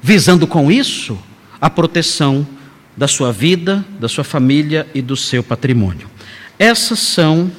[0.01, 1.18] visando com isso
[1.61, 2.47] a proteção
[2.96, 6.09] da sua vida, da sua família e do seu patrimônio.
[6.59, 7.50] Essas são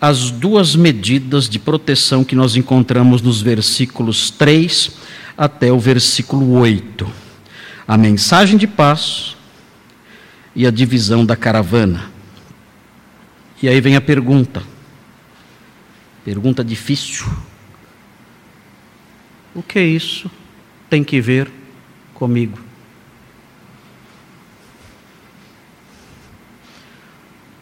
[0.00, 4.90] as duas medidas de proteção que nós encontramos nos versículos 3
[5.36, 7.10] até o versículo 8.
[7.86, 9.36] A mensagem de paz
[10.54, 12.10] e a divisão da caravana.
[13.62, 14.62] E aí vem a pergunta.
[16.24, 17.26] Pergunta difícil.
[19.54, 20.30] O que isso
[20.88, 21.50] tem que ver
[22.14, 22.67] comigo?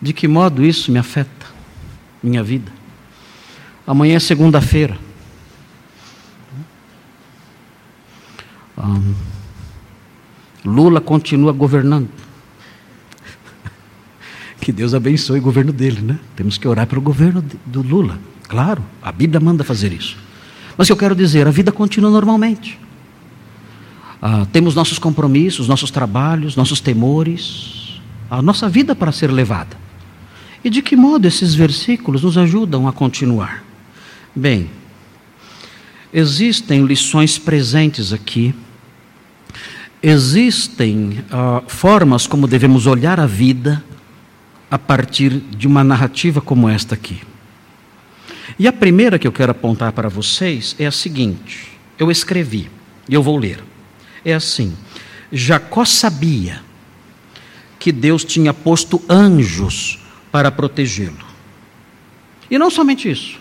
[0.07, 1.47] De que modo isso me afeta?
[2.23, 2.71] minha vida.
[3.85, 4.97] Amanhã é segunda-feira.
[8.79, 9.15] Um,
[10.65, 12.09] Lula continua governando.
[14.61, 16.21] Que Deus abençoe o governo dele, né?
[16.37, 18.21] Temos que orar pelo governo do Lula.
[18.47, 20.17] Claro, a Bíblia manda fazer isso.
[20.79, 22.79] Mas eu quero dizer, a vida continua normalmente.
[24.23, 29.86] Ah, temos nossos compromissos, nossos trabalhos, nossos temores, a nossa vida para ser levada.
[30.67, 33.65] E de que modo esses versículos nos ajudam a continuar?
[34.35, 34.69] Bem,
[36.13, 38.53] existem lições presentes aqui,
[40.03, 43.81] existem uh, formas como devemos olhar a vida
[44.69, 47.21] a partir de uma narrativa como esta aqui.
[48.59, 52.69] E a primeira que eu quero apontar para vocês é a seguinte: eu escrevi,
[53.09, 53.63] e eu vou ler.
[54.25, 54.77] É assim:
[55.31, 56.61] Jacó sabia
[57.79, 61.25] que Deus tinha posto anjos para protegê-lo.
[62.51, 63.39] E não somente isso.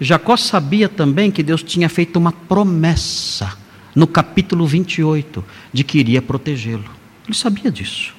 [0.00, 3.56] Jacó sabia também que Deus tinha feito uma promessa
[3.94, 6.90] no capítulo 28 de que iria protegê-lo.
[7.26, 8.14] Ele sabia disso.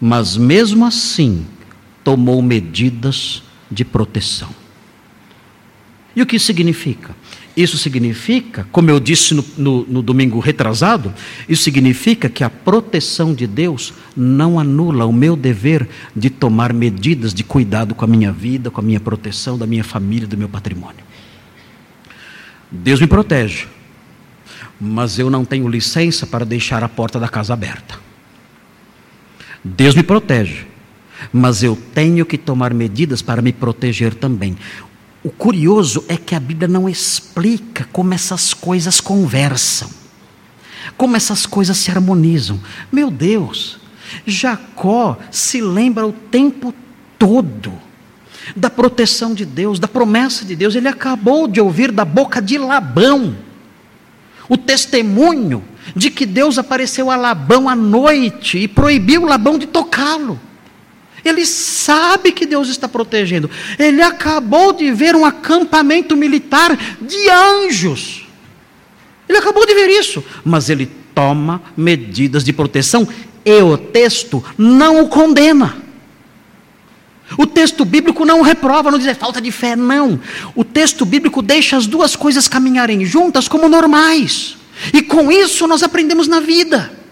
[0.00, 1.46] Mas mesmo assim,
[2.02, 4.50] tomou medidas de proteção.
[6.14, 7.14] E o que significa?
[7.56, 11.14] Isso significa, como eu disse no, no, no, domingo retrasado,
[11.48, 17.32] isso significa que a proteção de Deus não anula o meu dever de tomar medidas
[17.32, 20.48] de cuidado com a minha vida, com a minha proteção, da minha família, do meu
[20.48, 21.04] patrimônio.
[22.72, 23.68] Deus me protege,
[24.80, 28.00] mas eu não tenho licença para deixar a porta da casa aberta.
[29.62, 30.66] Deus me protege,
[31.32, 34.56] mas eu tenho que tomar medidas para me proteger também.
[35.24, 39.88] O curioso é que a Bíblia não explica como essas coisas conversam,
[40.98, 42.60] como essas coisas se harmonizam.
[42.92, 43.78] Meu Deus,
[44.26, 46.74] Jacó se lembra o tempo
[47.18, 47.72] todo
[48.54, 50.74] da proteção de Deus, da promessa de Deus.
[50.74, 53.34] Ele acabou de ouvir da boca de Labão
[54.46, 55.64] o testemunho
[55.96, 60.38] de que Deus apareceu a Labão à noite e proibiu Labão de tocá-lo.
[61.24, 63.50] Ele sabe que Deus está protegendo.
[63.78, 68.26] Ele acabou de ver um acampamento militar de anjos.
[69.28, 73.08] Ele acabou de ver isso, mas ele toma medidas de proteção
[73.44, 75.76] e o texto não o condena.
[77.38, 80.20] O texto bíblico não reprova, não diz é falta de fé, não.
[80.54, 84.56] O texto bíblico deixa as duas coisas caminharem juntas como normais.
[84.92, 87.03] E com isso nós aprendemos na vida.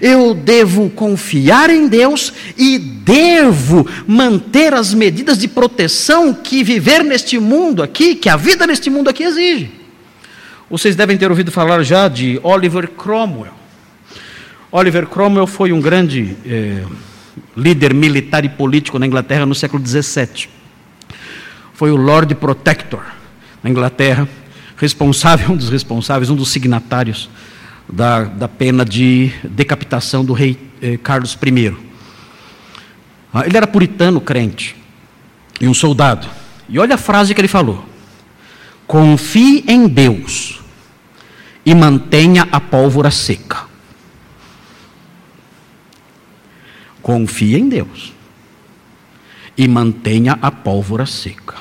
[0.00, 7.38] Eu devo confiar em Deus e devo manter as medidas de proteção que viver neste
[7.38, 9.70] mundo aqui, que a vida neste mundo aqui exige.
[10.70, 13.54] Vocês devem ter ouvido falar já de Oliver Cromwell.
[14.70, 16.84] Oliver Cromwell foi um grande eh,
[17.56, 20.48] líder militar e político na Inglaterra no século XVII.
[21.72, 23.02] Foi o Lord Protector
[23.62, 24.28] na Inglaterra,
[24.76, 27.30] responsável, um dos responsáveis, um dos signatários
[27.88, 31.76] da, da pena de decapitação do rei eh, Carlos I.
[33.32, 34.76] Ah, ele era puritano crente
[35.60, 36.28] e um soldado.
[36.68, 37.84] E olha a frase que ele falou:
[38.86, 40.60] Confie em Deus
[41.64, 43.66] e mantenha a pólvora seca.
[47.00, 48.12] Confie em Deus
[49.56, 51.56] e mantenha a pólvora seca.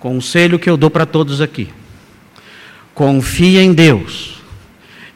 [0.00, 1.68] Conselho que eu dou para todos aqui:
[2.94, 4.35] confie em Deus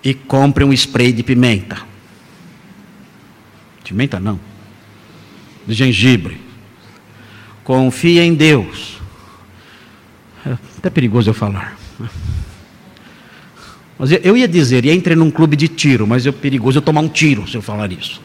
[0.03, 1.79] e compre um spray de pimenta.
[3.85, 4.39] Pimenta não.
[5.67, 6.41] De gengibre.
[7.65, 8.99] Confie em Deus.
[10.47, 11.77] É até perigoso eu falar.
[13.99, 17.03] Mas eu ia dizer, e entre num clube de tiro, mas é perigoso eu tomar
[17.03, 18.23] um tiro se eu falar isso.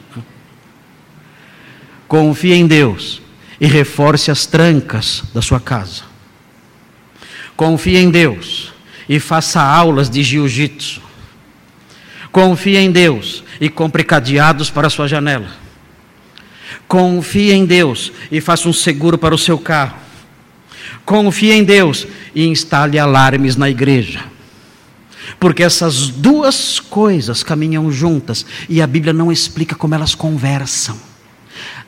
[2.08, 3.20] Confie em Deus
[3.60, 6.04] e reforce as trancas da sua casa.
[7.56, 8.72] Confie em Deus
[9.08, 11.05] e faça aulas de jiu-jitsu.
[12.36, 15.48] Confie em Deus e compre cadeados para a sua janela.
[16.86, 19.96] Confie em Deus e faça um seguro para o seu carro.
[21.02, 24.22] Confie em Deus e instale alarmes na igreja.
[25.40, 30.98] Porque essas duas coisas caminham juntas e a Bíblia não explica como elas conversam.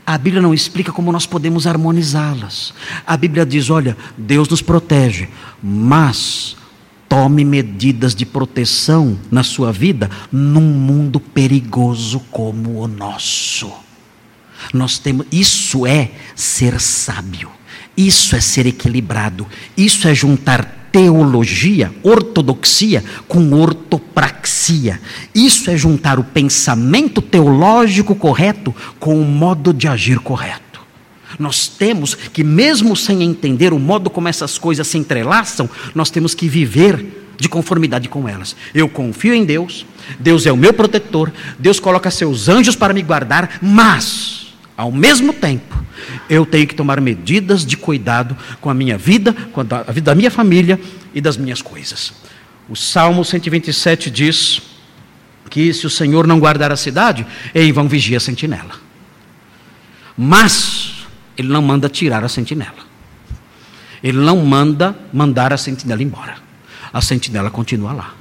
[0.07, 2.73] A Bíblia não explica como nós podemos harmonizá-las.
[3.07, 5.29] A Bíblia diz: olha, Deus nos protege,
[5.63, 6.57] mas
[7.09, 13.73] Tome medidas de proteção na sua vida num mundo perigoso como o nosso.
[14.75, 17.51] Nós temos, isso é ser sábio.
[17.97, 19.47] Isso é ser equilibrado.
[19.77, 25.01] Isso é juntar teologia, ortodoxia, com ortopraxia.
[25.35, 30.68] Isso é juntar o pensamento teológico correto com o modo de agir correto.
[31.39, 36.35] Nós temos que, mesmo sem entender o modo como essas coisas se entrelaçam, nós temos
[36.35, 38.57] que viver de conformidade com elas.
[38.75, 39.87] Eu confio em Deus,
[40.19, 45.33] Deus é o meu protetor, Deus coloca seus anjos para me guardar, mas, ao mesmo
[45.33, 45.77] tempo,
[46.29, 50.15] eu tenho que tomar medidas de cuidado com a minha vida, com a vida da
[50.15, 50.81] minha família
[51.15, 52.13] e das minhas coisas.
[52.69, 54.61] O Salmo 127 diz
[55.49, 58.75] que se o Senhor não guardar a cidade, em vão vigia a sentinela.
[60.17, 60.78] Mas
[61.39, 62.89] ele não manda tirar a sentinela.
[64.03, 66.37] Ele não manda mandar a sentinela embora.
[66.93, 68.15] A sentinela continua lá.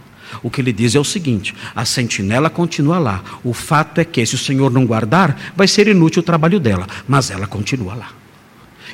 [0.44, 3.24] O que ele diz é o seguinte: a sentinela continua lá.
[3.44, 6.88] O fato é que, se o Senhor não guardar, vai ser inútil o trabalho dela,
[7.08, 8.10] mas ela continua lá.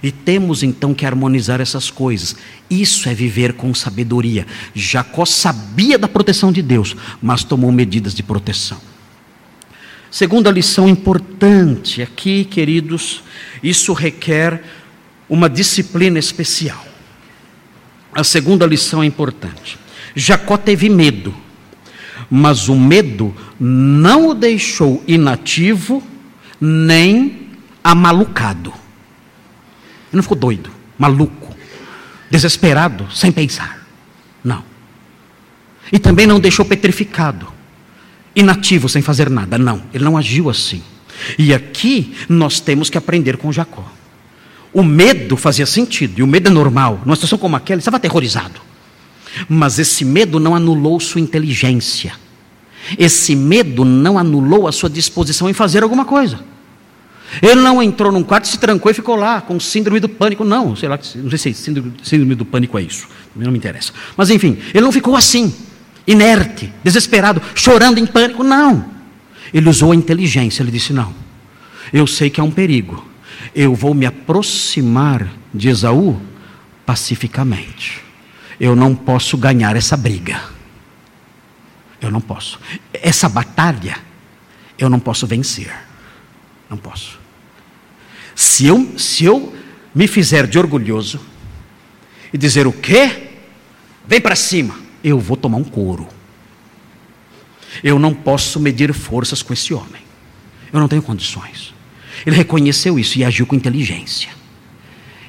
[0.01, 2.36] E temos então que harmonizar essas coisas.
[2.69, 4.45] Isso é viver com sabedoria.
[4.74, 8.92] Jacó sabia da proteção de Deus, mas tomou medidas de proteção.
[10.14, 13.24] Segunda lição importante aqui, queridos,
[13.64, 14.64] isso requer
[15.28, 16.86] uma disciplina especial.
[18.14, 19.76] A segunda lição é importante.
[20.16, 21.34] Jacó teve medo,
[22.30, 26.03] mas o medo não o deixou inativo
[26.61, 27.49] nem
[27.84, 28.70] amalucado.
[28.70, 31.55] Ele não ficou doido, maluco,
[32.30, 33.84] desesperado, sem pensar.
[34.43, 34.64] Não.
[35.91, 37.53] E também não deixou petrificado
[38.36, 39.57] inativo, sem fazer nada.
[39.57, 40.81] Não, ele não agiu assim.
[41.38, 43.86] E aqui nós temos que aprender com Jacó.
[44.73, 47.01] O medo fazia sentido, e o medo é normal.
[47.05, 48.59] Numa situação como aquela, ele estava aterrorizado.
[49.47, 52.13] Mas esse medo não anulou sua inteligência.
[52.97, 56.39] Esse medo não anulou a sua disposição em fazer alguma coisa.
[57.41, 60.43] Ele não entrou num quarto, se trancou e ficou lá com síndrome do pânico.
[60.43, 63.07] Não, sei lá, não sei se síndrome, síndrome do pânico é isso.
[63.36, 63.91] Não me interessa.
[64.15, 65.53] Mas enfim, ele não ficou assim
[66.06, 68.43] inerte, desesperado, chorando em pânico.
[68.43, 68.93] Não.
[69.54, 70.64] Ele usou a inteligência.
[70.64, 71.14] Ele disse: Não,
[71.91, 73.06] eu sei que é um perigo.
[73.54, 76.20] Eu vou me aproximar de Esaú
[76.86, 78.01] pacificamente.
[78.60, 80.41] Eu não posso ganhar essa briga.
[82.01, 82.60] Eu não posso.
[82.93, 83.97] Essa batalha,
[84.78, 85.74] eu não posso vencer.
[86.70, 87.20] Não posso.
[88.36, 89.56] Se eu, se eu
[89.93, 91.20] me fizer de orgulhoso
[92.32, 93.30] e dizer o quê?
[94.08, 96.08] Vem para cima, eu vou tomar um couro.
[97.84, 100.01] Eu não posso medir forças com esse homem.
[100.72, 101.74] Eu não tenho condições.
[102.26, 104.30] Ele reconheceu isso e agiu com inteligência.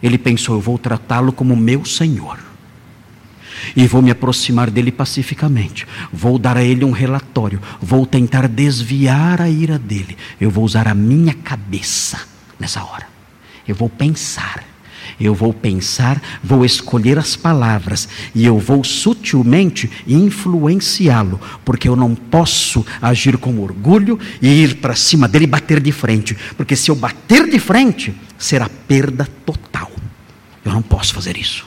[0.03, 2.39] Ele pensou: eu vou tratá-lo como meu senhor.
[3.75, 5.87] E vou me aproximar dele pacificamente.
[6.13, 7.61] Vou dar a ele um relatório.
[7.81, 10.17] Vou tentar desviar a ira dele.
[10.41, 12.21] Eu vou usar a minha cabeça
[12.61, 13.07] nessa hora.
[13.67, 14.63] Eu vou pensar.
[15.19, 22.15] Eu vou pensar, vou escolher as palavras e eu vou sutilmente influenciá-lo, porque eu não
[22.15, 26.91] posso agir com orgulho e ir para cima dele e bater de frente, porque se
[26.91, 29.91] eu bater de frente, será perda total.
[30.65, 31.67] Eu não posso fazer isso.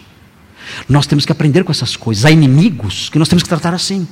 [0.88, 2.26] Nós temos que aprender com essas coisas.
[2.26, 4.08] Há inimigos que nós temos que tratar assim.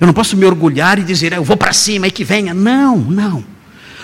[0.00, 2.54] Eu não posso me orgulhar e dizer, eu vou para cima e que venha.
[2.54, 3.44] Não, não.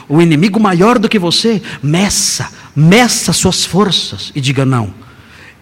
[0.09, 4.95] O inimigo maior do que você, meça, meça suas forças e diga: não,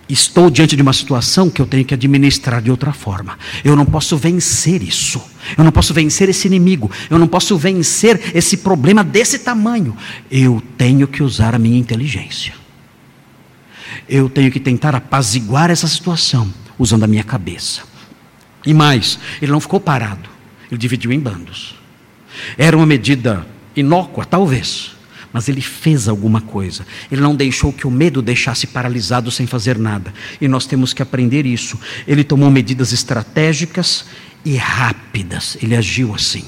[0.08, 3.38] estou diante de uma situação que eu tenho que administrar de outra forma.
[3.64, 5.20] Eu não posso vencer isso.
[5.56, 6.90] Eu não posso vencer esse inimigo.
[7.08, 9.96] Eu não posso vencer esse problema desse tamanho.
[10.30, 12.52] Eu tenho que usar a minha inteligência.
[14.08, 17.82] Eu tenho que tentar apaziguar essa situação usando a minha cabeça.
[18.66, 20.28] E mais, ele não ficou parado.
[20.70, 21.74] Ele dividiu em bandos.
[22.58, 23.46] Era uma medida
[23.76, 24.94] inócua, talvez
[25.34, 26.86] mas ele fez alguma coisa.
[27.10, 30.14] Ele não deixou que o medo deixasse paralisado sem fazer nada.
[30.40, 31.76] E nós temos que aprender isso.
[32.06, 34.04] Ele tomou medidas estratégicas
[34.44, 35.58] e rápidas.
[35.60, 36.44] Ele agiu assim.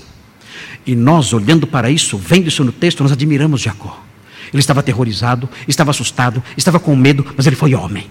[0.86, 4.04] E nós, olhando para isso, vendo isso no texto, nós admiramos Jacó.
[4.52, 8.08] Ele estava aterrorizado, estava assustado, estava com medo, mas ele foi homem.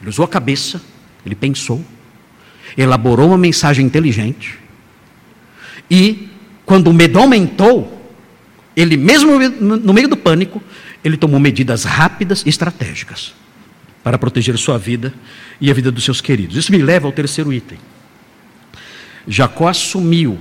[0.00, 0.80] Ele usou a cabeça,
[1.26, 1.84] ele pensou,
[2.76, 4.60] elaborou uma mensagem inteligente.
[5.90, 6.28] E,
[6.68, 7.98] quando o medo aumentou,
[8.76, 10.62] ele mesmo no meio do pânico,
[11.02, 13.34] ele tomou medidas rápidas e estratégicas
[14.04, 15.14] para proteger sua vida
[15.58, 16.58] e a vida dos seus queridos.
[16.58, 17.78] Isso me leva ao terceiro item.
[19.26, 20.38] Jacó assumiu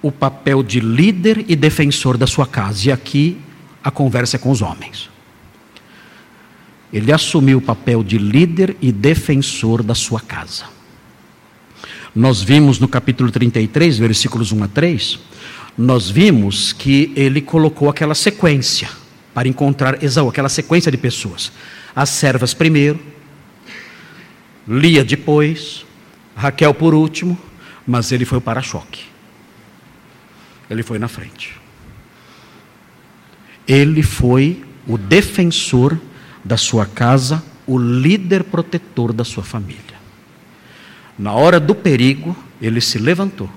[0.00, 2.88] o papel de líder e defensor da sua casa.
[2.88, 3.36] E aqui
[3.84, 5.10] a conversa é com os homens.
[6.90, 10.64] Ele assumiu o papel de líder e defensor da sua casa.
[12.14, 15.18] Nós vimos no capítulo 33, versículos 1 a 3,
[15.78, 18.88] nós vimos que ele colocou aquela sequência
[19.32, 21.52] para encontrar Esaú, aquela sequência de pessoas.
[21.94, 22.98] As servas primeiro,
[24.66, 25.86] Lia depois,
[26.36, 27.38] Raquel por último,
[27.86, 29.04] mas ele foi o para-choque.
[30.68, 31.56] Ele foi na frente.
[33.66, 35.98] Ele foi o defensor
[36.44, 39.89] da sua casa, o líder protetor da sua família.
[41.20, 43.50] Na hora do perigo, ele se levantou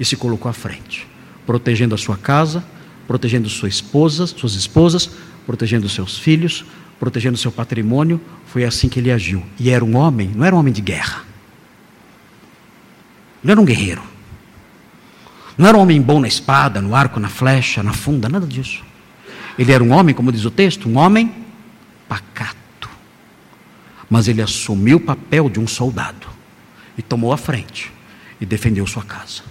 [0.00, 1.06] e se colocou à frente,
[1.44, 2.64] protegendo a sua casa,
[3.06, 5.10] protegendo sua esposa, suas esposas,
[5.44, 6.64] protegendo seus filhos,
[6.98, 8.18] protegendo seu patrimônio.
[8.46, 9.42] Foi assim que ele agiu.
[9.60, 11.24] E era um homem, não era um homem de guerra.
[13.44, 14.02] Não era um guerreiro.
[15.58, 18.82] Não era um homem bom na espada, no arco, na flecha, na funda, nada disso.
[19.58, 21.34] Ele era um homem, como diz o texto, um homem
[22.08, 22.88] pacato.
[24.08, 26.35] Mas ele assumiu o papel de um soldado
[26.96, 27.92] e tomou a frente
[28.40, 29.42] e defendeu sua casa.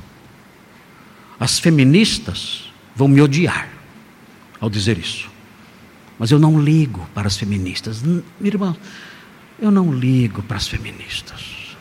[1.40, 3.70] As feministas vão me odiar
[4.60, 5.30] ao dizer isso.
[6.18, 8.02] Mas eu não ligo para as feministas.
[8.02, 8.76] Minha irmã,
[9.60, 11.76] eu não ligo para as feministas.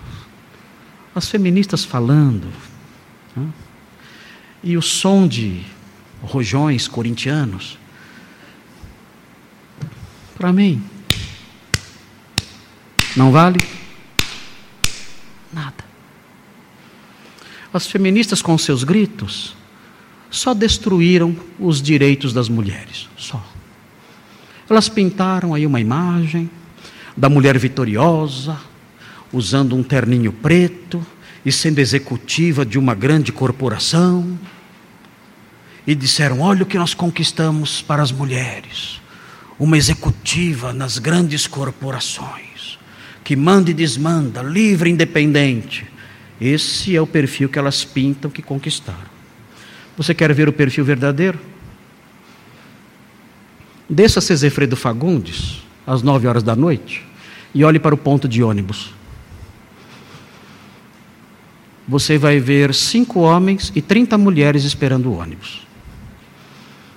[1.15, 2.49] As feministas falando.
[3.37, 3.49] Né?
[4.63, 5.65] E o som de
[6.21, 7.79] rojões corintianos.
[10.37, 10.83] Para mim,
[13.17, 13.61] não vale
[15.55, 15.85] nada.
[17.73, 19.57] As feministas, com seus gritos,
[20.31, 23.09] só destruíram os direitos das mulheres.
[23.17, 23.45] Só.
[24.69, 26.51] Elas pintaram aí uma imagem
[27.17, 28.59] da mulher vitoriosa,
[29.33, 31.05] usando um terninho preto
[31.45, 34.39] e sendo executiva de uma grande corporação.
[35.87, 39.01] E disseram: Olha o que nós conquistamos para as mulheres.
[39.59, 42.44] Uma executiva nas grandes corporações,
[43.25, 45.95] que manda e desmanda, livre e independente
[46.45, 49.15] esse é o perfil que elas pintam que conquistaram.
[49.97, 51.39] Você quer ver o perfil verdadeiro?
[53.89, 57.03] Desça a Cezefredo Fagundes, às nove horas da noite,
[57.55, 58.93] e olhe para o ponto de ônibus.
[61.89, 65.67] Você vai ver cinco homens e trinta mulheres esperando o ônibus.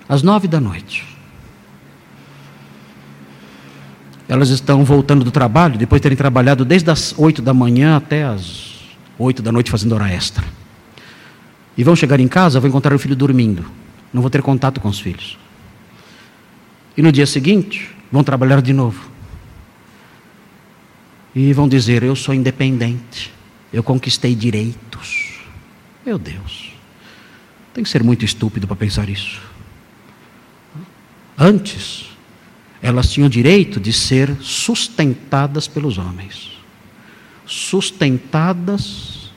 [0.09, 1.05] Às nove da noite.
[4.27, 8.23] Elas estão voltando do trabalho, depois de terem trabalhado desde as oito da manhã até
[8.23, 8.75] as
[9.17, 10.43] oito da noite fazendo hora extra.
[11.77, 13.65] E vão chegar em casa, vão encontrar o filho dormindo.
[14.11, 15.37] Não vou ter contato com os filhos.
[16.95, 19.09] E no dia seguinte, vão trabalhar de novo.
[21.35, 23.31] E vão dizer: Eu sou independente.
[23.71, 25.39] Eu conquistei direitos.
[26.05, 26.71] Meu Deus.
[27.73, 29.39] Tem que ser muito estúpido para pensar isso.
[31.37, 32.16] Antes,
[32.81, 36.51] elas tinham direito de ser sustentadas pelos homens.
[37.45, 39.31] Sustentadas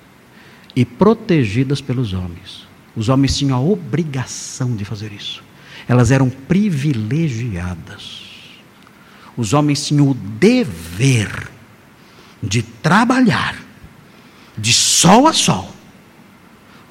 [0.75, 2.69] e protegidas pelos homens.
[2.95, 5.43] Os homens tinham a obrigação de fazer isso.
[5.89, 8.21] Elas eram privilegiadas.
[9.37, 11.51] Os homens tinham o dever
[12.43, 13.57] de trabalhar
[14.57, 15.75] de sol a sol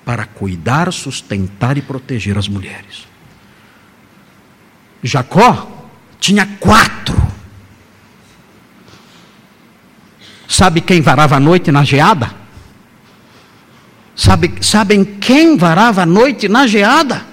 [0.04, 3.08] para cuidar, sustentar e proteger as mulheres.
[5.04, 5.79] Jacó
[6.20, 7.18] tinha quatro.
[10.48, 12.32] Sabe quem varava a noite na geada?
[14.16, 17.26] Sabe, sabem quem varava a noite na geada?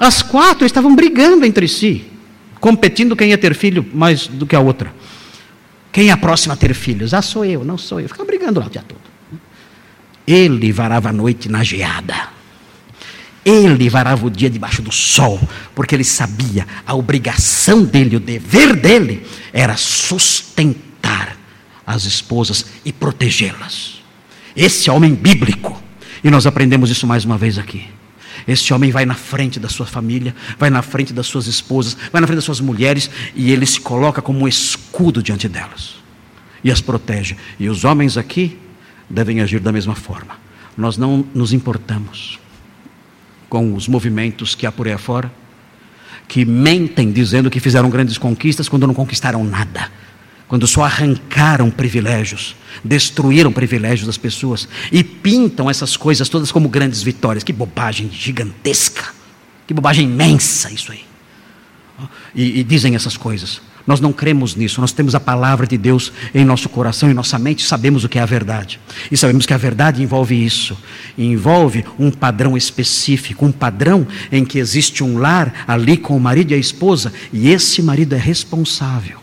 [0.00, 2.06] As quatro estavam brigando entre si,
[2.60, 4.92] competindo quem ia ter filho mais do que a outra.
[5.92, 7.14] Quem é a próxima a ter filhos?
[7.14, 8.08] Ah, sou eu, não sou eu.
[8.08, 9.00] Ficava brigando lá o dia todo.
[10.26, 12.37] Ele varava a noite na geada.
[13.44, 15.40] Ele varava o dia debaixo do sol,
[15.74, 21.36] porque ele sabia a obrigação dele, o dever dele era sustentar
[21.86, 24.02] as esposas e protegê-las.
[24.54, 25.80] Esse homem bíblico,
[26.22, 27.86] e nós aprendemos isso mais uma vez aqui.
[28.46, 32.20] Esse homem vai na frente da sua família, vai na frente das suas esposas, vai
[32.20, 35.98] na frente das suas mulheres, e ele se coloca como um escudo diante delas
[36.62, 37.36] e as protege.
[37.58, 38.58] E os homens aqui
[39.08, 40.36] devem agir da mesma forma.
[40.76, 42.38] Nós não nos importamos
[43.48, 45.32] com os movimentos que há por aí afora,
[46.26, 49.90] que mentem dizendo que fizeram grandes conquistas quando não conquistaram nada,
[50.46, 57.02] quando só arrancaram privilégios, destruíram privilégios das pessoas e pintam essas coisas todas como grandes
[57.02, 57.44] vitórias.
[57.44, 59.14] Que bobagem gigantesca,
[59.66, 61.04] que bobagem imensa isso aí.
[62.34, 63.60] E, e dizem essas coisas.
[63.88, 67.38] Nós não cremos nisso, nós temos a palavra de Deus em nosso coração, em nossa
[67.38, 68.78] mente, sabemos o que é a verdade.
[69.10, 70.76] E sabemos que a verdade envolve isso.
[71.16, 76.50] Envolve um padrão específico, um padrão em que existe um lar ali com o marido
[76.50, 79.20] e a esposa, e esse marido é responsável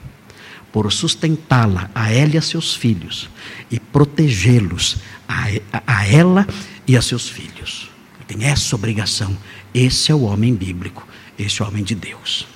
[0.71, 3.29] por sustentá-la, a ela e a seus filhos,
[3.69, 4.97] e protegê-los,
[5.27, 5.45] a,
[5.85, 6.47] a ela
[6.87, 7.91] e a seus filhos.
[8.27, 9.37] Tem essa obrigação.
[9.71, 11.07] Esse é o homem bíblico,
[11.37, 12.54] esse é o homem de Deus.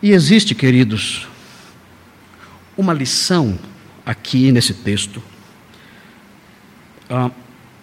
[0.00, 1.26] E existe, queridos,
[2.76, 3.58] uma lição
[4.06, 5.20] aqui nesse texto.
[7.10, 7.32] Ah,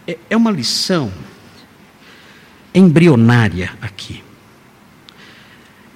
[0.07, 1.11] é, é uma lição
[2.73, 4.23] embrionária aqui.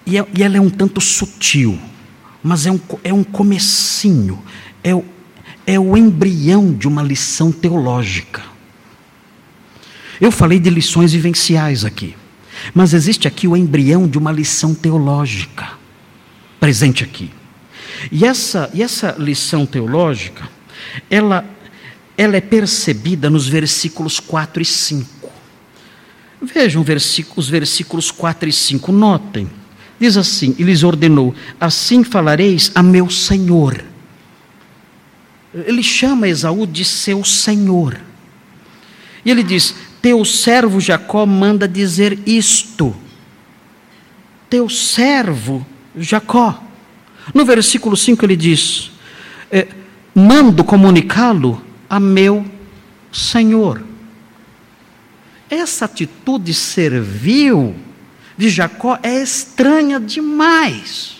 [0.05, 1.79] E, é, e, ela é um tanto sutil,
[2.43, 4.43] mas é um, é um comecinho,
[4.83, 5.05] é o,
[5.65, 8.43] é o embrião de uma lição teológica.
[10.19, 12.13] Eu falei de lições vivenciais aqui,
[12.73, 15.78] mas existe aqui o embrião de uma lição teológica
[16.59, 17.31] presente aqui.
[18.11, 20.49] E essa, e essa lição teológica,
[21.09, 21.45] ela,
[22.17, 25.29] ela é percebida nos versículos 4 e 5.
[26.41, 26.85] Vejam
[27.35, 29.49] os versículos 4 e 5, notem.
[29.99, 33.83] Diz assim: E lhes ordenou: Assim falareis a meu senhor.
[35.53, 37.99] Ele chama Esaú de seu senhor.
[39.25, 42.95] E ele diz: Teu servo Jacó manda dizer isto.
[44.49, 45.65] Teu servo
[45.97, 46.63] Jacó.
[47.33, 48.91] No versículo 5 ele diz:
[49.51, 49.67] é,
[50.13, 52.45] Mando comunicá-lo a meu
[53.11, 53.83] Senhor.
[55.49, 57.75] Essa atitude servil
[58.37, 61.17] de Jacó é estranha demais.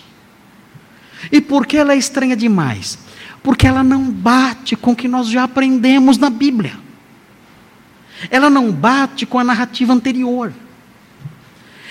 [1.32, 2.98] E por que ela é estranha demais?
[3.44, 6.74] Porque ela não bate com o que nós já aprendemos na Bíblia.
[8.30, 10.54] Ela não bate com a narrativa anterior.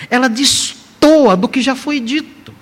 [0.09, 2.53] Ela destoa do que já foi dito.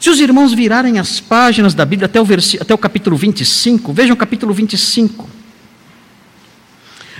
[0.00, 2.26] Se os irmãos virarem as páginas da Bíblia até o,
[2.60, 5.28] até o capítulo 25, vejam o capítulo 25.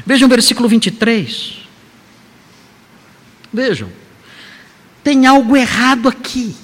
[0.04, 1.58] Vejam o versículo 23.
[3.52, 3.88] Vejam.
[5.02, 6.54] Tem algo errado aqui.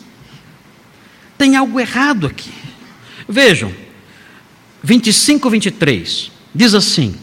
[1.37, 2.53] Tem algo errado aqui.
[3.29, 3.73] Vejam.
[4.83, 6.31] 25, 23.
[6.55, 7.17] Diz assim: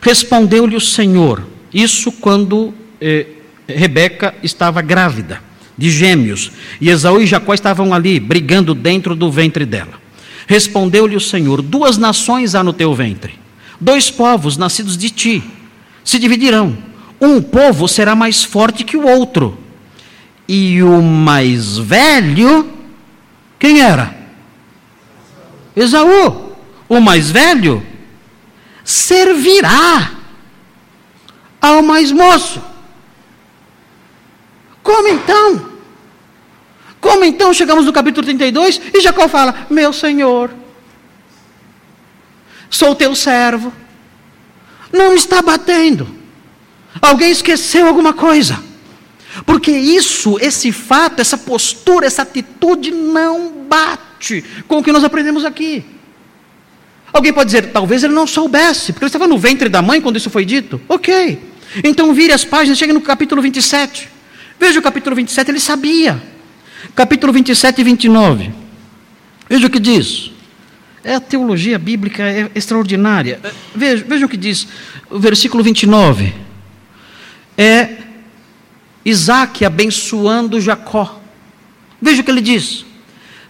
[0.00, 3.26] Respondeu-lhe o Senhor, isso quando eh,
[3.68, 5.45] Rebeca estava grávida
[5.76, 6.50] de gêmeos,
[6.80, 10.00] e Esaú e Jacó estavam ali, brigando dentro do ventre dela.
[10.46, 13.38] Respondeu-lhe o Senhor: Duas nações há no teu ventre,
[13.80, 15.42] dois povos nascidos de ti
[16.04, 16.78] se dividirão.
[17.20, 19.58] Um povo será mais forte que o outro,
[20.48, 22.72] e o mais velho
[23.58, 24.14] Quem era?
[25.74, 26.52] Esaú,
[26.88, 27.82] o mais velho,
[28.84, 30.12] servirá
[31.60, 32.62] ao mais moço.
[34.86, 35.68] Como então?
[37.00, 40.48] Como então chegamos no capítulo 32 e Jacó fala: Meu senhor,
[42.70, 43.72] sou teu servo,
[44.92, 46.06] não me está batendo.
[47.02, 48.62] Alguém esqueceu alguma coisa.
[49.44, 55.44] Porque isso, esse fato, essa postura, essa atitude não bate com o que nós aprendemos
[55.44, 55.84] aqui.
[57.12, 60.16] Alguém pode dizer, talvez ele não soubesse, porque ele estava no ventre da mãe quando
[60.16, 60.80] isso foi dito.
[60.88, 61.40] Ok.
[61.82, 64.15] Então vire as páginas, chegue no capítulo 27.
[64.58, 66.22] Veja o capítulo 27, ele sabia.
[66.94, 68.52] Capítulo 27 e 29.
[69.48, 70.30] Veja o que diz.
[71.04, 73.40] É a teologia bíblica é extraordinária.
[73.74, 74.66] Veja, veja o que diz
[75.08, 76.34] o versículo 29.
[77.56, 77.98] É
[79.04, 81.22] Isaac abençoando Jacó.
[82.02, 82.84] Veja o que ele diz: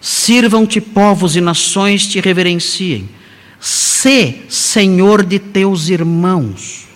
[0.00, 3.08] Sirvam-te povos e nações te reverenciem.
[3.58, 6.86] Sê senhor de teus irmãos,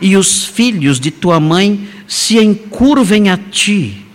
[0.00, 4.06] e os filhos de tua mãe se encurvem a ti.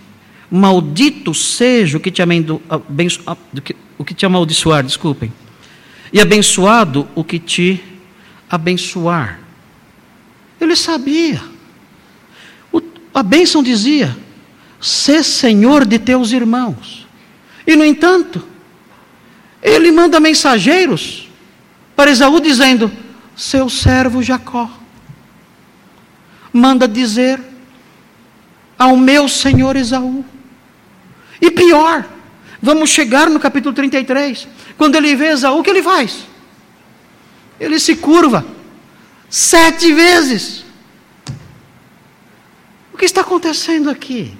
[0.50, 3.20] Maldito seja o que te, amendo, abenço,
[3.96, 5.32] o que te amaldiçoar, desculpem,
[6.12, 7.82] e abençoado o que te
[8.50, 9.40] abençoar.
[10.60, 11.40] Ele sabia.
[13.12, 14.16] A bênção dizia:
[14.80, 17.06] Sê senhor de teus irmãos.
[17.66, 18.44] E, no entanto,
[19.62, 21.28] ele manda mensageiros
[21.94, 22.90] para Esaú dizendo:
[23.36, 24.68] Seu servo Jacó
[26.52, 27.53] manda dizer
[28.78, 30.24] ao meu senhor Esaú.
[31.40, 32.04] E pior,
[32.60, 34.48] vamos chegar no capítulo 33.
[34.76, 36.24] Quando ele vê Esaú, o que ele faz?
[37.58, 38.44] Ele se curva
[39.28, 40.64] sete vezes.
[42.92, 44.32] O que está acontecendo aqui?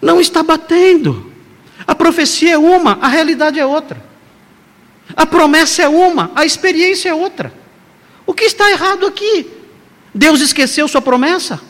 [0.00, 1.32] Não está batendo.
[1.86, 4.02] A profecia é uma, a realidade é outra.
[5.16, 7.52] A promessa é uma, a experiência é outra.
[8.26, 9.46] O que está errado aqui?
[10.14, 11.60] Deus esqueceu sua promessa?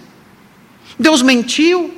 [0.98, 1.92] Deus mentiu?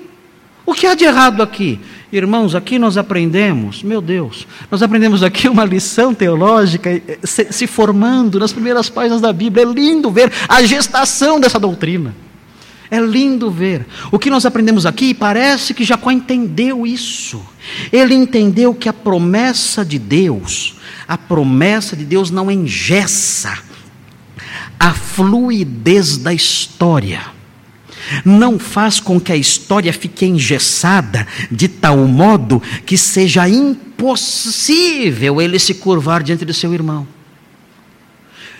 [0.64, 1.78] O que há de errado aqui?
[2.12, 7.66] Irmãos, aqui nós aprendemos, meu Deus, nós aprendemos aqui uma lição teológica eh, se, se
[7.66, 9.64] formando nas primeiras páginas da Bíblia.
[9.64, 12.14] É lindo ver a gestação dessa doutrina.
[12.90, 13.84] É lindo ver.
[14.12, 17.44] O que nós aprendemos aqui parece que Jacó entendeu isso.
[17.92, 20.76] Ele entendeu que a promessa de Deus,
[21.06, 23.58] a promessa de Deus não engessa
[24.78, 27.35] a fluidez da história.
[28.24, 35.58] Não faz com que a história fique engessada de tal modo que seja impossível ele
[35.58, 37.06] se curvar diante do seu irmão.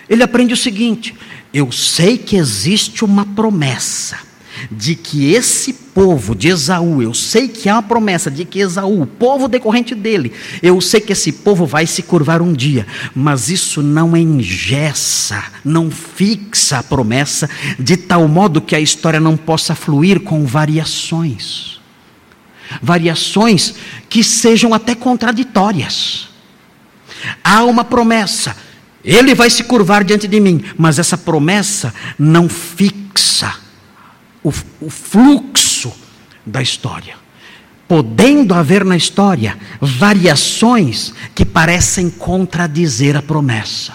[0.09, 1.15] Ele aprende o seguinte:
[1.53, 4.26] eu sei que existe uma promessa
[4.71, 9.01] de que esse povo de Esaú, eu sei que há uma promessa de que Esaú,
[9.01, 13.49] o povo decorrente dele, eu sei que esse povo vai se curvar um dia, mas
[13.49, 17.49] isso não engessa, não fixa a promessa,
[17.79, 21.79] de tal modo que a história não possa fluir com variações.
[22.81, 23.75] Variações
[24.09, 26.27] que sejam até contraditórias.
[27.43, 28.55] Há uma promessa,
[29.03, 33.66] ele vai se curvar diante de mim, mas essa promessa não fixa
[34.43, 34.49] o,
[34.81, 35.93] o fluxo
[36.45, 37.15] da história.
[37.87, 43.93] Podendo haver na história variações que parecem contradizer a promessa.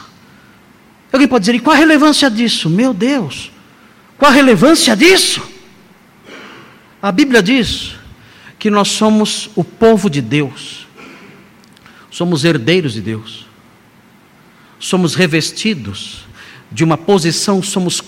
[1.13, 2.71] Alguém pode dizer, e qual a relevância disso?
[2.71, 3.53] Meu Deus,
[4.17, 5.43] qual a relevância disso?
[7.03, 7.95] A Bíblia diz
[8.59, 10.87] que nós somos o povo de Deus,
[12.11, 13.43] somos herdeiros de Deus
[14.83, 16.25] somos revestidos
[16.73, 18.03] de uma posição, somos,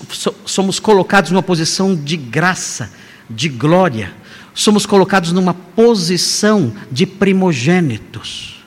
[0.45, 2.91] somos colocados numa posição de graça,
[3.29, 4.13] de glória,
[4.53, 8.63] somos colocados numa posição de primogênitos,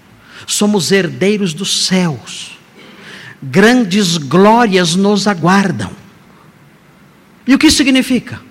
[0.47, 2.59] somos herdeiros dos céus,
[3.43, 5.91] grandes glórias nos aguardam.
[7.47, 8.48] E o que significa?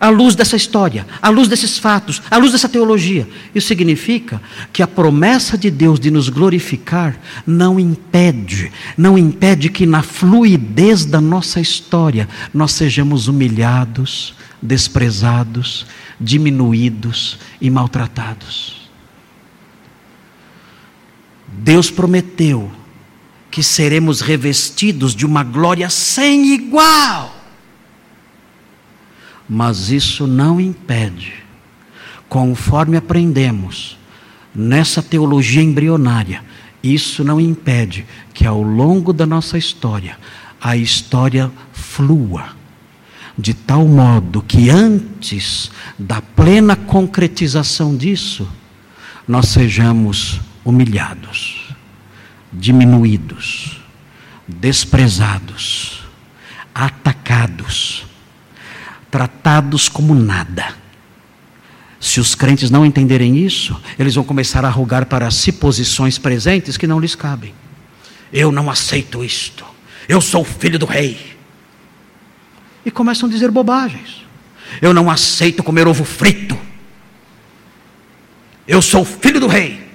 [0.00, 3.28] À luz dessa história, à luz desses fatos, à luz dessa teologia.
[3.54, 4.40] Isso significa
[4.72, 11.04] que a promessa de Deus de nos glorificar não impede, não impede que na fluidez
[11.04, 15.86] da nossa história nós sejamos humilhados, desprezados,
[16.18, 18.88] diminuídos e maltratados.
[21.46, 22.72] Deus prometeu
[23.50, 27.39] que seremos revestidos de uma glória sem igual
[29.52, 31.32] mas isso não impede,
[32.28, 33.98] conforme aprendemos
[34.54, 36.44] nessa teologia embrionária,
[36.80, 40.16] isso não impede que ao longo da nossa história,
[40.60, 42.50] a história flua,
[43.36, 48.48] de tal modo que antes da plena concretização disso,
[49.26, 51.74] nós sejamos humilhados,
[52.52, 53.82] diminuídos,
[54.46, 56.04] desprezados,
[56.72, 58.04] atacados,
[59.10, 60.74] tratados como nada.
[62.00, 66.76] Se os crentes não entenderem isso, eles vão começar a rogar para si posições presentes
[66.76, 67.54] que não lhes cabem.
[68.32, 69.64] Eu não aceito isto.
[70.08, 71.36] Eu sou filho do rei.
[72.84, 74.24] E começam a dizer bobagens.
[74.80, 76.58] Eu não aceito comer ovo frito.
[78.66, 79.86] Eu sou filho do rei.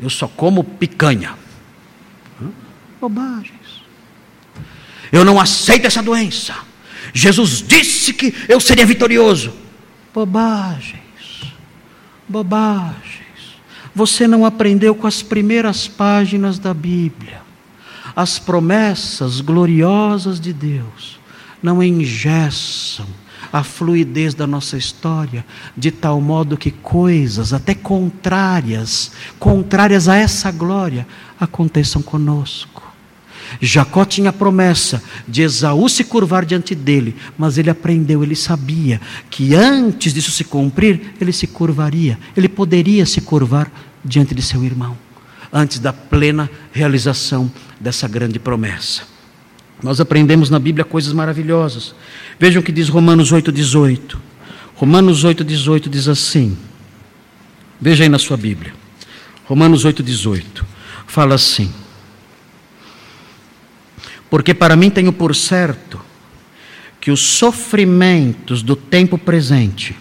[0.00, 1.34] Eu só como picanha.
[3.00, 3.82] Bobagens.
[5.12, 6.67] Eu não aceito essa doença.
[7.12, 9.52] Jesus disse que eu seria vitorioso.
[10.12, 10.98] Bobagens.
[12.28, 13.18] Bobagens.
[13.94, 17.42] Você não aprendeu com as primeiras páginas da Bíblia.
[18.14, 21.18] As promessas gloriosas de Deus
[21.62, 23.06] não engessam
[23.52, 25.44] a fluidez da nossa história,
[25.76, 31.06] de tal modo que coisas até contrárias, contrárias a essa glória,
[31.40, 32.77] aconteçam conosco.
[33.60, 39.00] Jacó tinha a promessa de Esaú se curvar diante dele, mas ele aprendeu, ele sabia
[39.30, 43.70] que antes disso se cumprir, ele se curvaria, ele poderia se curvar
[44.04, 44.96] diante de seu irmão,
[45.52, 49.02] antes da plena realização dessa grande promessa.
[49.82, 51.94] Nós aprendemos na Bíblia coisas maravilhosas.
[52.38, 54.16] Vejam o que diz Romanos 8,18.
[54.74, 56.56] Romanos 8,18 diz assim.
[57.80, 58.74] Veja aí na sua Bíblia.
[59.44, 60.64] Romanos 8,18.
[61.06, 61.72] Fala assim.
[64.30, 66.00] Porque para mim tenho por certo
[67.00, 69.96] que os sofrimentos do tempo presente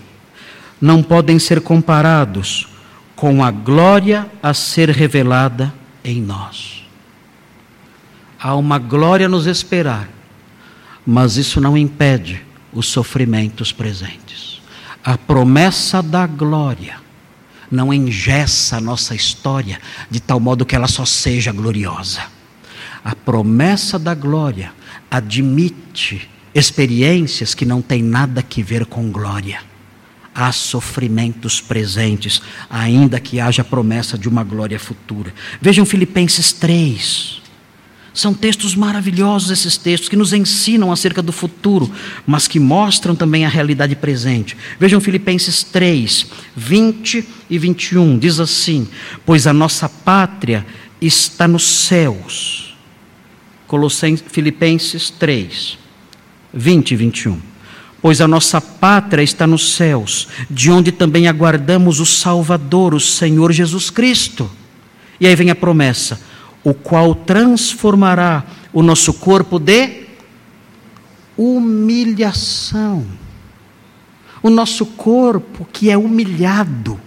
[0.82, 2.68] não podem ser comparados
[3.16, 5.74] com a glória a ser revelada
[6.04, 6.84] em nós.
[8.40, 10.08] Há uma glória a nos esperar,
[11.06, 14.62] mas isso não impede os sofrimentos presentes.
[15.04, 16.98] A promessa da glória
[17.72, 22.37] não engessa a nossa história de tal modo que ela só seja gloriosa.
[23.08, 24.74] A promessa da glória
[25.10, 29.62] admite experiências que não têm nada que ver com glória.
[30.36, 35.34] Há sofrimentos presentes, ainda que haja promessa de uma glória futura.
[35.62, 37.42] Vejam Filipenses 3.
[38.14, 41.90] São textos maravilhosos esses textos que nos ensinam acerca do futuro,
[42.26, 44.58] mas que mostram também a realidade presente.
[44.78, 46.28] Vejam Filipenses 3,
[46.58, 48.86] 20 e 21, diz assim:
[49.26, 50.66] Pois a nossa pátria
[51.00, 52.67] está nos céus.
[53.68, 55.78] Colossenses, Filipenses 3,
[56.54, 57.42] 20 e 21.
[58.02, 63.52] Pois a nossa pátria está nos céus, de onde também aguardamos o Salvador, o Senhor
[63.52, 64.50] Jesus Cristo.
[65.20, 66.20] E aí vem a promessa
[66.64, 68.44] o qual transformará
[68.74, 70.06] o nosso corpo de
[71.38, 73.06] humilhação.
[74.44, 77.00] O nosso corpo que é humilhado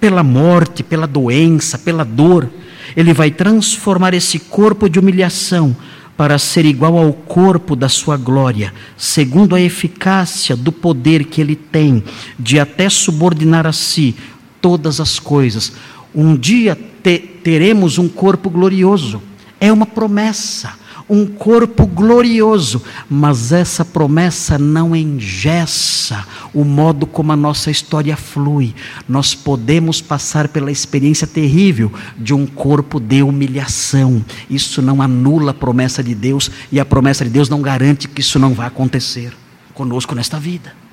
[0.00, 2.48] pela morte, pela doença, pela dor,
[2.96, 5.76] ele vai transformar esse corpo de humilhação
[6.16, 11.56] para ser igual ao corpo da sua glória, segundo a eficácia do poder que ele
[11.56, 12.04] tem
[12.38, 14.14] de até subordinar a si
[14.60, 15.72] todas as coisas.
[16.14, 19.20] Um dia te, teremos um corpo glorioso.
[19.60, 20.74] É uma promessa,
[21.08, 28.74] um corpo glorioso, mas essa promessa não engessa o modo como a nossa história flui.
[29.08, 34.24] Nós podemos passar pela experiência terrível de um corpo de humilhação.
[34.48, 38.20] Isso não anula a promessa de Deus e a promessa de Deus não garante que
[38.20, 39.32] isso não vai acontecer
[39.74, 40.83] conosco nesta vida.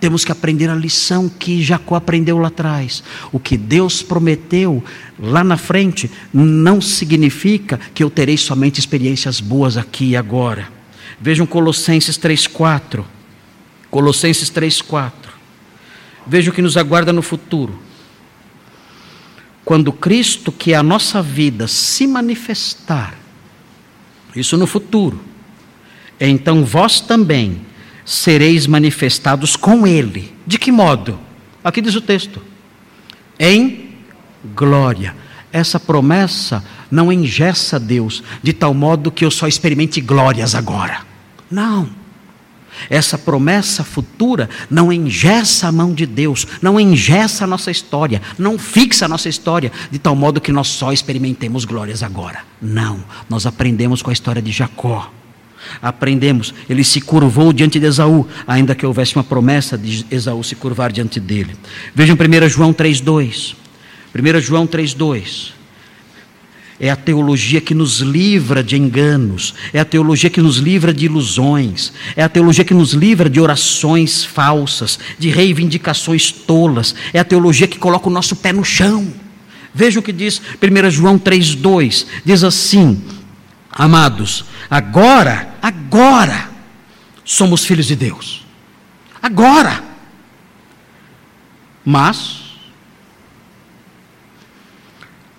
[0.00, 3.02] Temos que aprender a lição que Jacó aprendeu lá atrás.
[3.32, 4.82] O que Deus prometeu
[5.18, 10.68] lá na frente não significa que eu terei somente experiências boas aqui e agora.
[11.20, 13.04] Vejam Colossenses 3:4.
[13.90, 15.12] Colossenses 3:4.
[16.26, 17.78] Veja o que nos aguarda no futuro.
[19.64, 23.14] Quando Cristo, que é a nossa vida, se manifestar,
[24.36, 25.20] isso no futuro,
[26.20, 27.62] então vós também
[28.04, 30.32] sereis manifestados com Ele.
[30.46, 31.18] De que modo?
[31.62, 32.42] Aqui diz o texto:
[33.38, 33.94] em
[34.54, 35.14] glória.
[35.52, 41.02] Essa promessa não engessa Deus de tal modo que eu só experimente glórias agora.
[41.48, 41.88] Não.
[42.90, 48.58] Essa promessa futura não engessa a mão de Deus, não engessa a nossa história, não
[48.58, 52.44] fixa a nossa história de tal modo que nós só experimentemos glórias agora.
[52.60, 53.04] Não.
[53.30, 55.08] Nós aprendemos com a história de Jacó
[55.80, 60.54] Aprendemos, ele se curvou diante de Esaú, ainda que houvesse uma promessa de Esaú se
[60.54, 61.54] curvar diante dele.
[61.94, 63.54] Vejam 1 João 3,2.
[64.14, 65.52] 1 João 3,2.
[66.80, 71.06] É a teologia que nos livra de enganos, é a teologia que nos livra de
[71.06, 77.24] ilusões, é a teologia que nos livra de orações falsas, de reivindicações tolas, é a
[77.24, 79.06] teologia que coloca o nosso pé no chão
[79.74, 83.02] Veja o que diz 1 João 3,2: diz assim:
[83.74, 86.48] Amados, agora, agora,
[87.24, 88.46] somos filhos de Deus.
[89.20, 89.82] Agora.
[91.84, 92.44] Mas,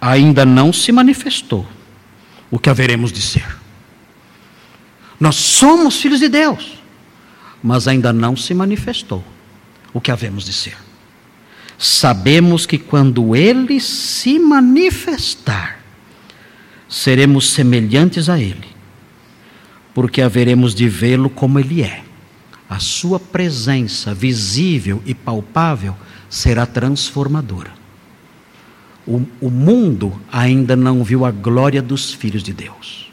[0.01, 1.65] ainda não se manifestou
[2.51, 3.57] o que haveremos de ser.
[5.19, 6.83] Nós somos filhos de Deus,
[7.63, 9.23] mas ainda não se manifestou
[9.93, 10.77] o que havemos de ser.
[11.77, 15.74] Sabemos que quando Ele se manifestar,
[16.95, 18.69] seremos semelhantes a Ele,
[19.93, 22.05] porque haveremos de vê-lo como Ele é.
[22.69, 25.93] A Sua presença visível e palpável
[26.29, 27.73] será transformadora.
[29.05, 33.11] O, o mundo ainda não viu a glória dos filhos de Deus.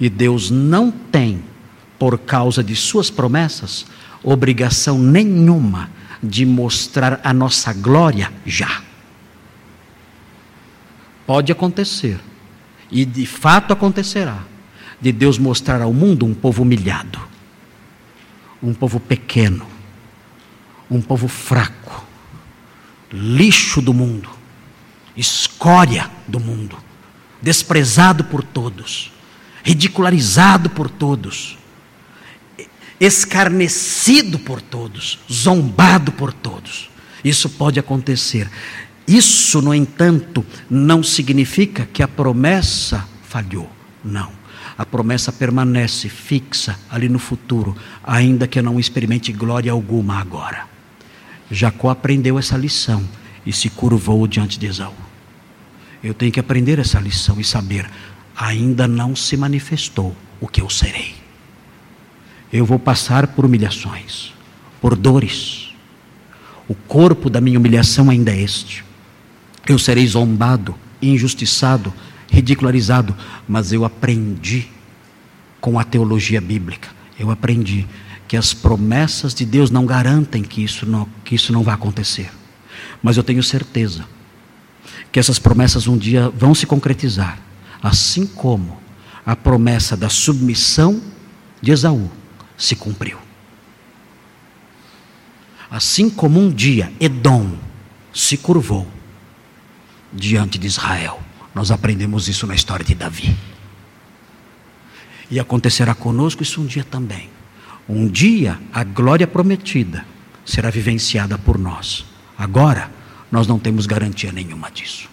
[0.00, 1.40] E Deus não tem,
[2.00, 3.86] por causa de Suas promessas,
[4.24, 5.88] obrigação nenhuma
[6.20, 8.82] de mostrar a nossa glória já.
[11.24, 12.18] Pode acontecer,
[12.92, 14.44] e de fato acontecerá,
[15.00, 17.18] de Deus mostrar ao mundo um povo humilhado,
[18.62, 19.66] um povo pequeno,
[20.88, 22.04] um povo fraco,
[23.10, 24.42] lixo do mundo
[25.16, 26.76] escória do mundo,
[27.40, 29.12] desprezado por todos,
[29.62, 31.58] ridicularizado por todos,
[32.98, 36.90] escarnecido por todos, zombado por todos.
[37.24, 38.50] Isso pode acontecer.
[39.06, 43.70] Isso, no entanto, não significa que a promessa falhou.
[44.04, 44.30] Não.
[44.76, 50.66] A promessa permanece fixa ali no futuro, ainda que não experimente glória alguma agora.
[51.50, 53.06] Jacó aprendeu essa lição
[53.44, 54.94] e se curvou diante de Esaú.
[56.02, 57.88] Eu tenho que aprender essa lição e saber,
[58.36, 61.14] ainda não se manifestou o que eu serei.
[62.52, 64.32] Eu vou passar por humilhações,
[64.80, 65.72] por dores.
[66.68, 68.84] O corpo da minha humilhação ainda é este.
[69.66, 71.92] Eu serei zombado, injustiçado,
[72.28, 74.68] ridicularizado, mas eu aprendi
[75.60, 76.88] com a teologia bíblica.
[77.18, 77.86] Eu aprendi
[78.26, 82.30] que as promessas de Deus não garantem que isso não, que isso não vai acontecer.
[83.02, 84.06] Mas eu tenho certeza
[85.12, 87.38] que essas promessas um dia vão se concretizar,
[87.82, 88.80] assim como
[89.24, 91.00] a promessa da submissão
[91.60, 92.10] de Esaú
[92.56, 93.18] se cumpriu.
[95.70, 97.52] Assim como um dia Edom
[98.12, 98.86] se curvou
[100.12, 101.20] diante de Israel.
[101.54, 103.36] Nós aprendemos isso na história de Davi.
[105.30, 107.30] E acontecerá conosco isso um dia também.
[107.88, 110.04] Um dia a glória prometida
[110.44, 112.04] será vivenciada por nós.
[112.36, 112.90] Agora,
[113.30, 115.08] nós não temos garantia nenhuma disso.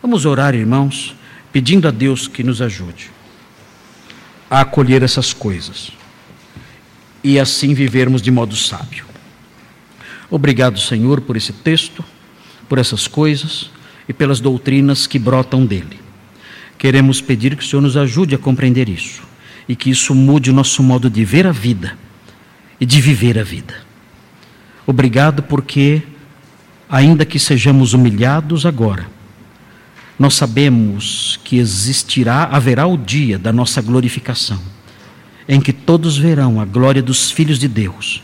[0.00, 1.14] Vamos orar, irmãos,
[1.52, 3.10] pedindo a Deus que nos ajude
[4.50, 5.92] a acolher essas coisas
[7.22, 9.04] e assim vivermos de modo sábio.
[10.28, 12.04] Obrigado, Senhor, por esse texto,
[12.70, 13.68] por essas coisas
[14.08, 15.98] e pelas doutrinas que brotam dele.
[16.78, 19.22] Queremos pedir que o Senhor nos ajude a compreender isso
[19.68, 21.98] e que isso mude o nosso modo de ver a vida
[22.80, 23.74] e de viver a vida.
[24.86, 26.00] Obrigado porque,
[26.88, 29.08] ainda que sejamos humilhados agora,
[30.16, 34.60] nós sabemos que existirá, haverá o dia da nossa glorificação,
[35.48, 38.22] em que todos verão a glória dos filhos de Deus,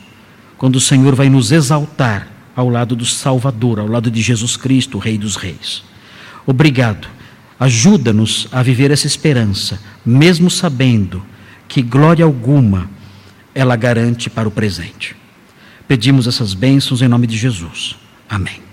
[0.57, 4.98] quando o Senhor vai nos exaltar ao lado do Salvador, ao lado de Jesus Cristo,
[4.98, 5.84] Rei dos Reis.
[6.46, 7.07] Obrigado.
[7.61, 11.22] Ajuda-nos a viver essa esperança, mesmo sabendo
[11.68, 12.90] que glória alguma
[13.54, 15.14] ela garante para o presente.
[15.86, 17.96] Pedimos essas bênçãos em nome de Jesus.
[18.28, 18.65] Amém.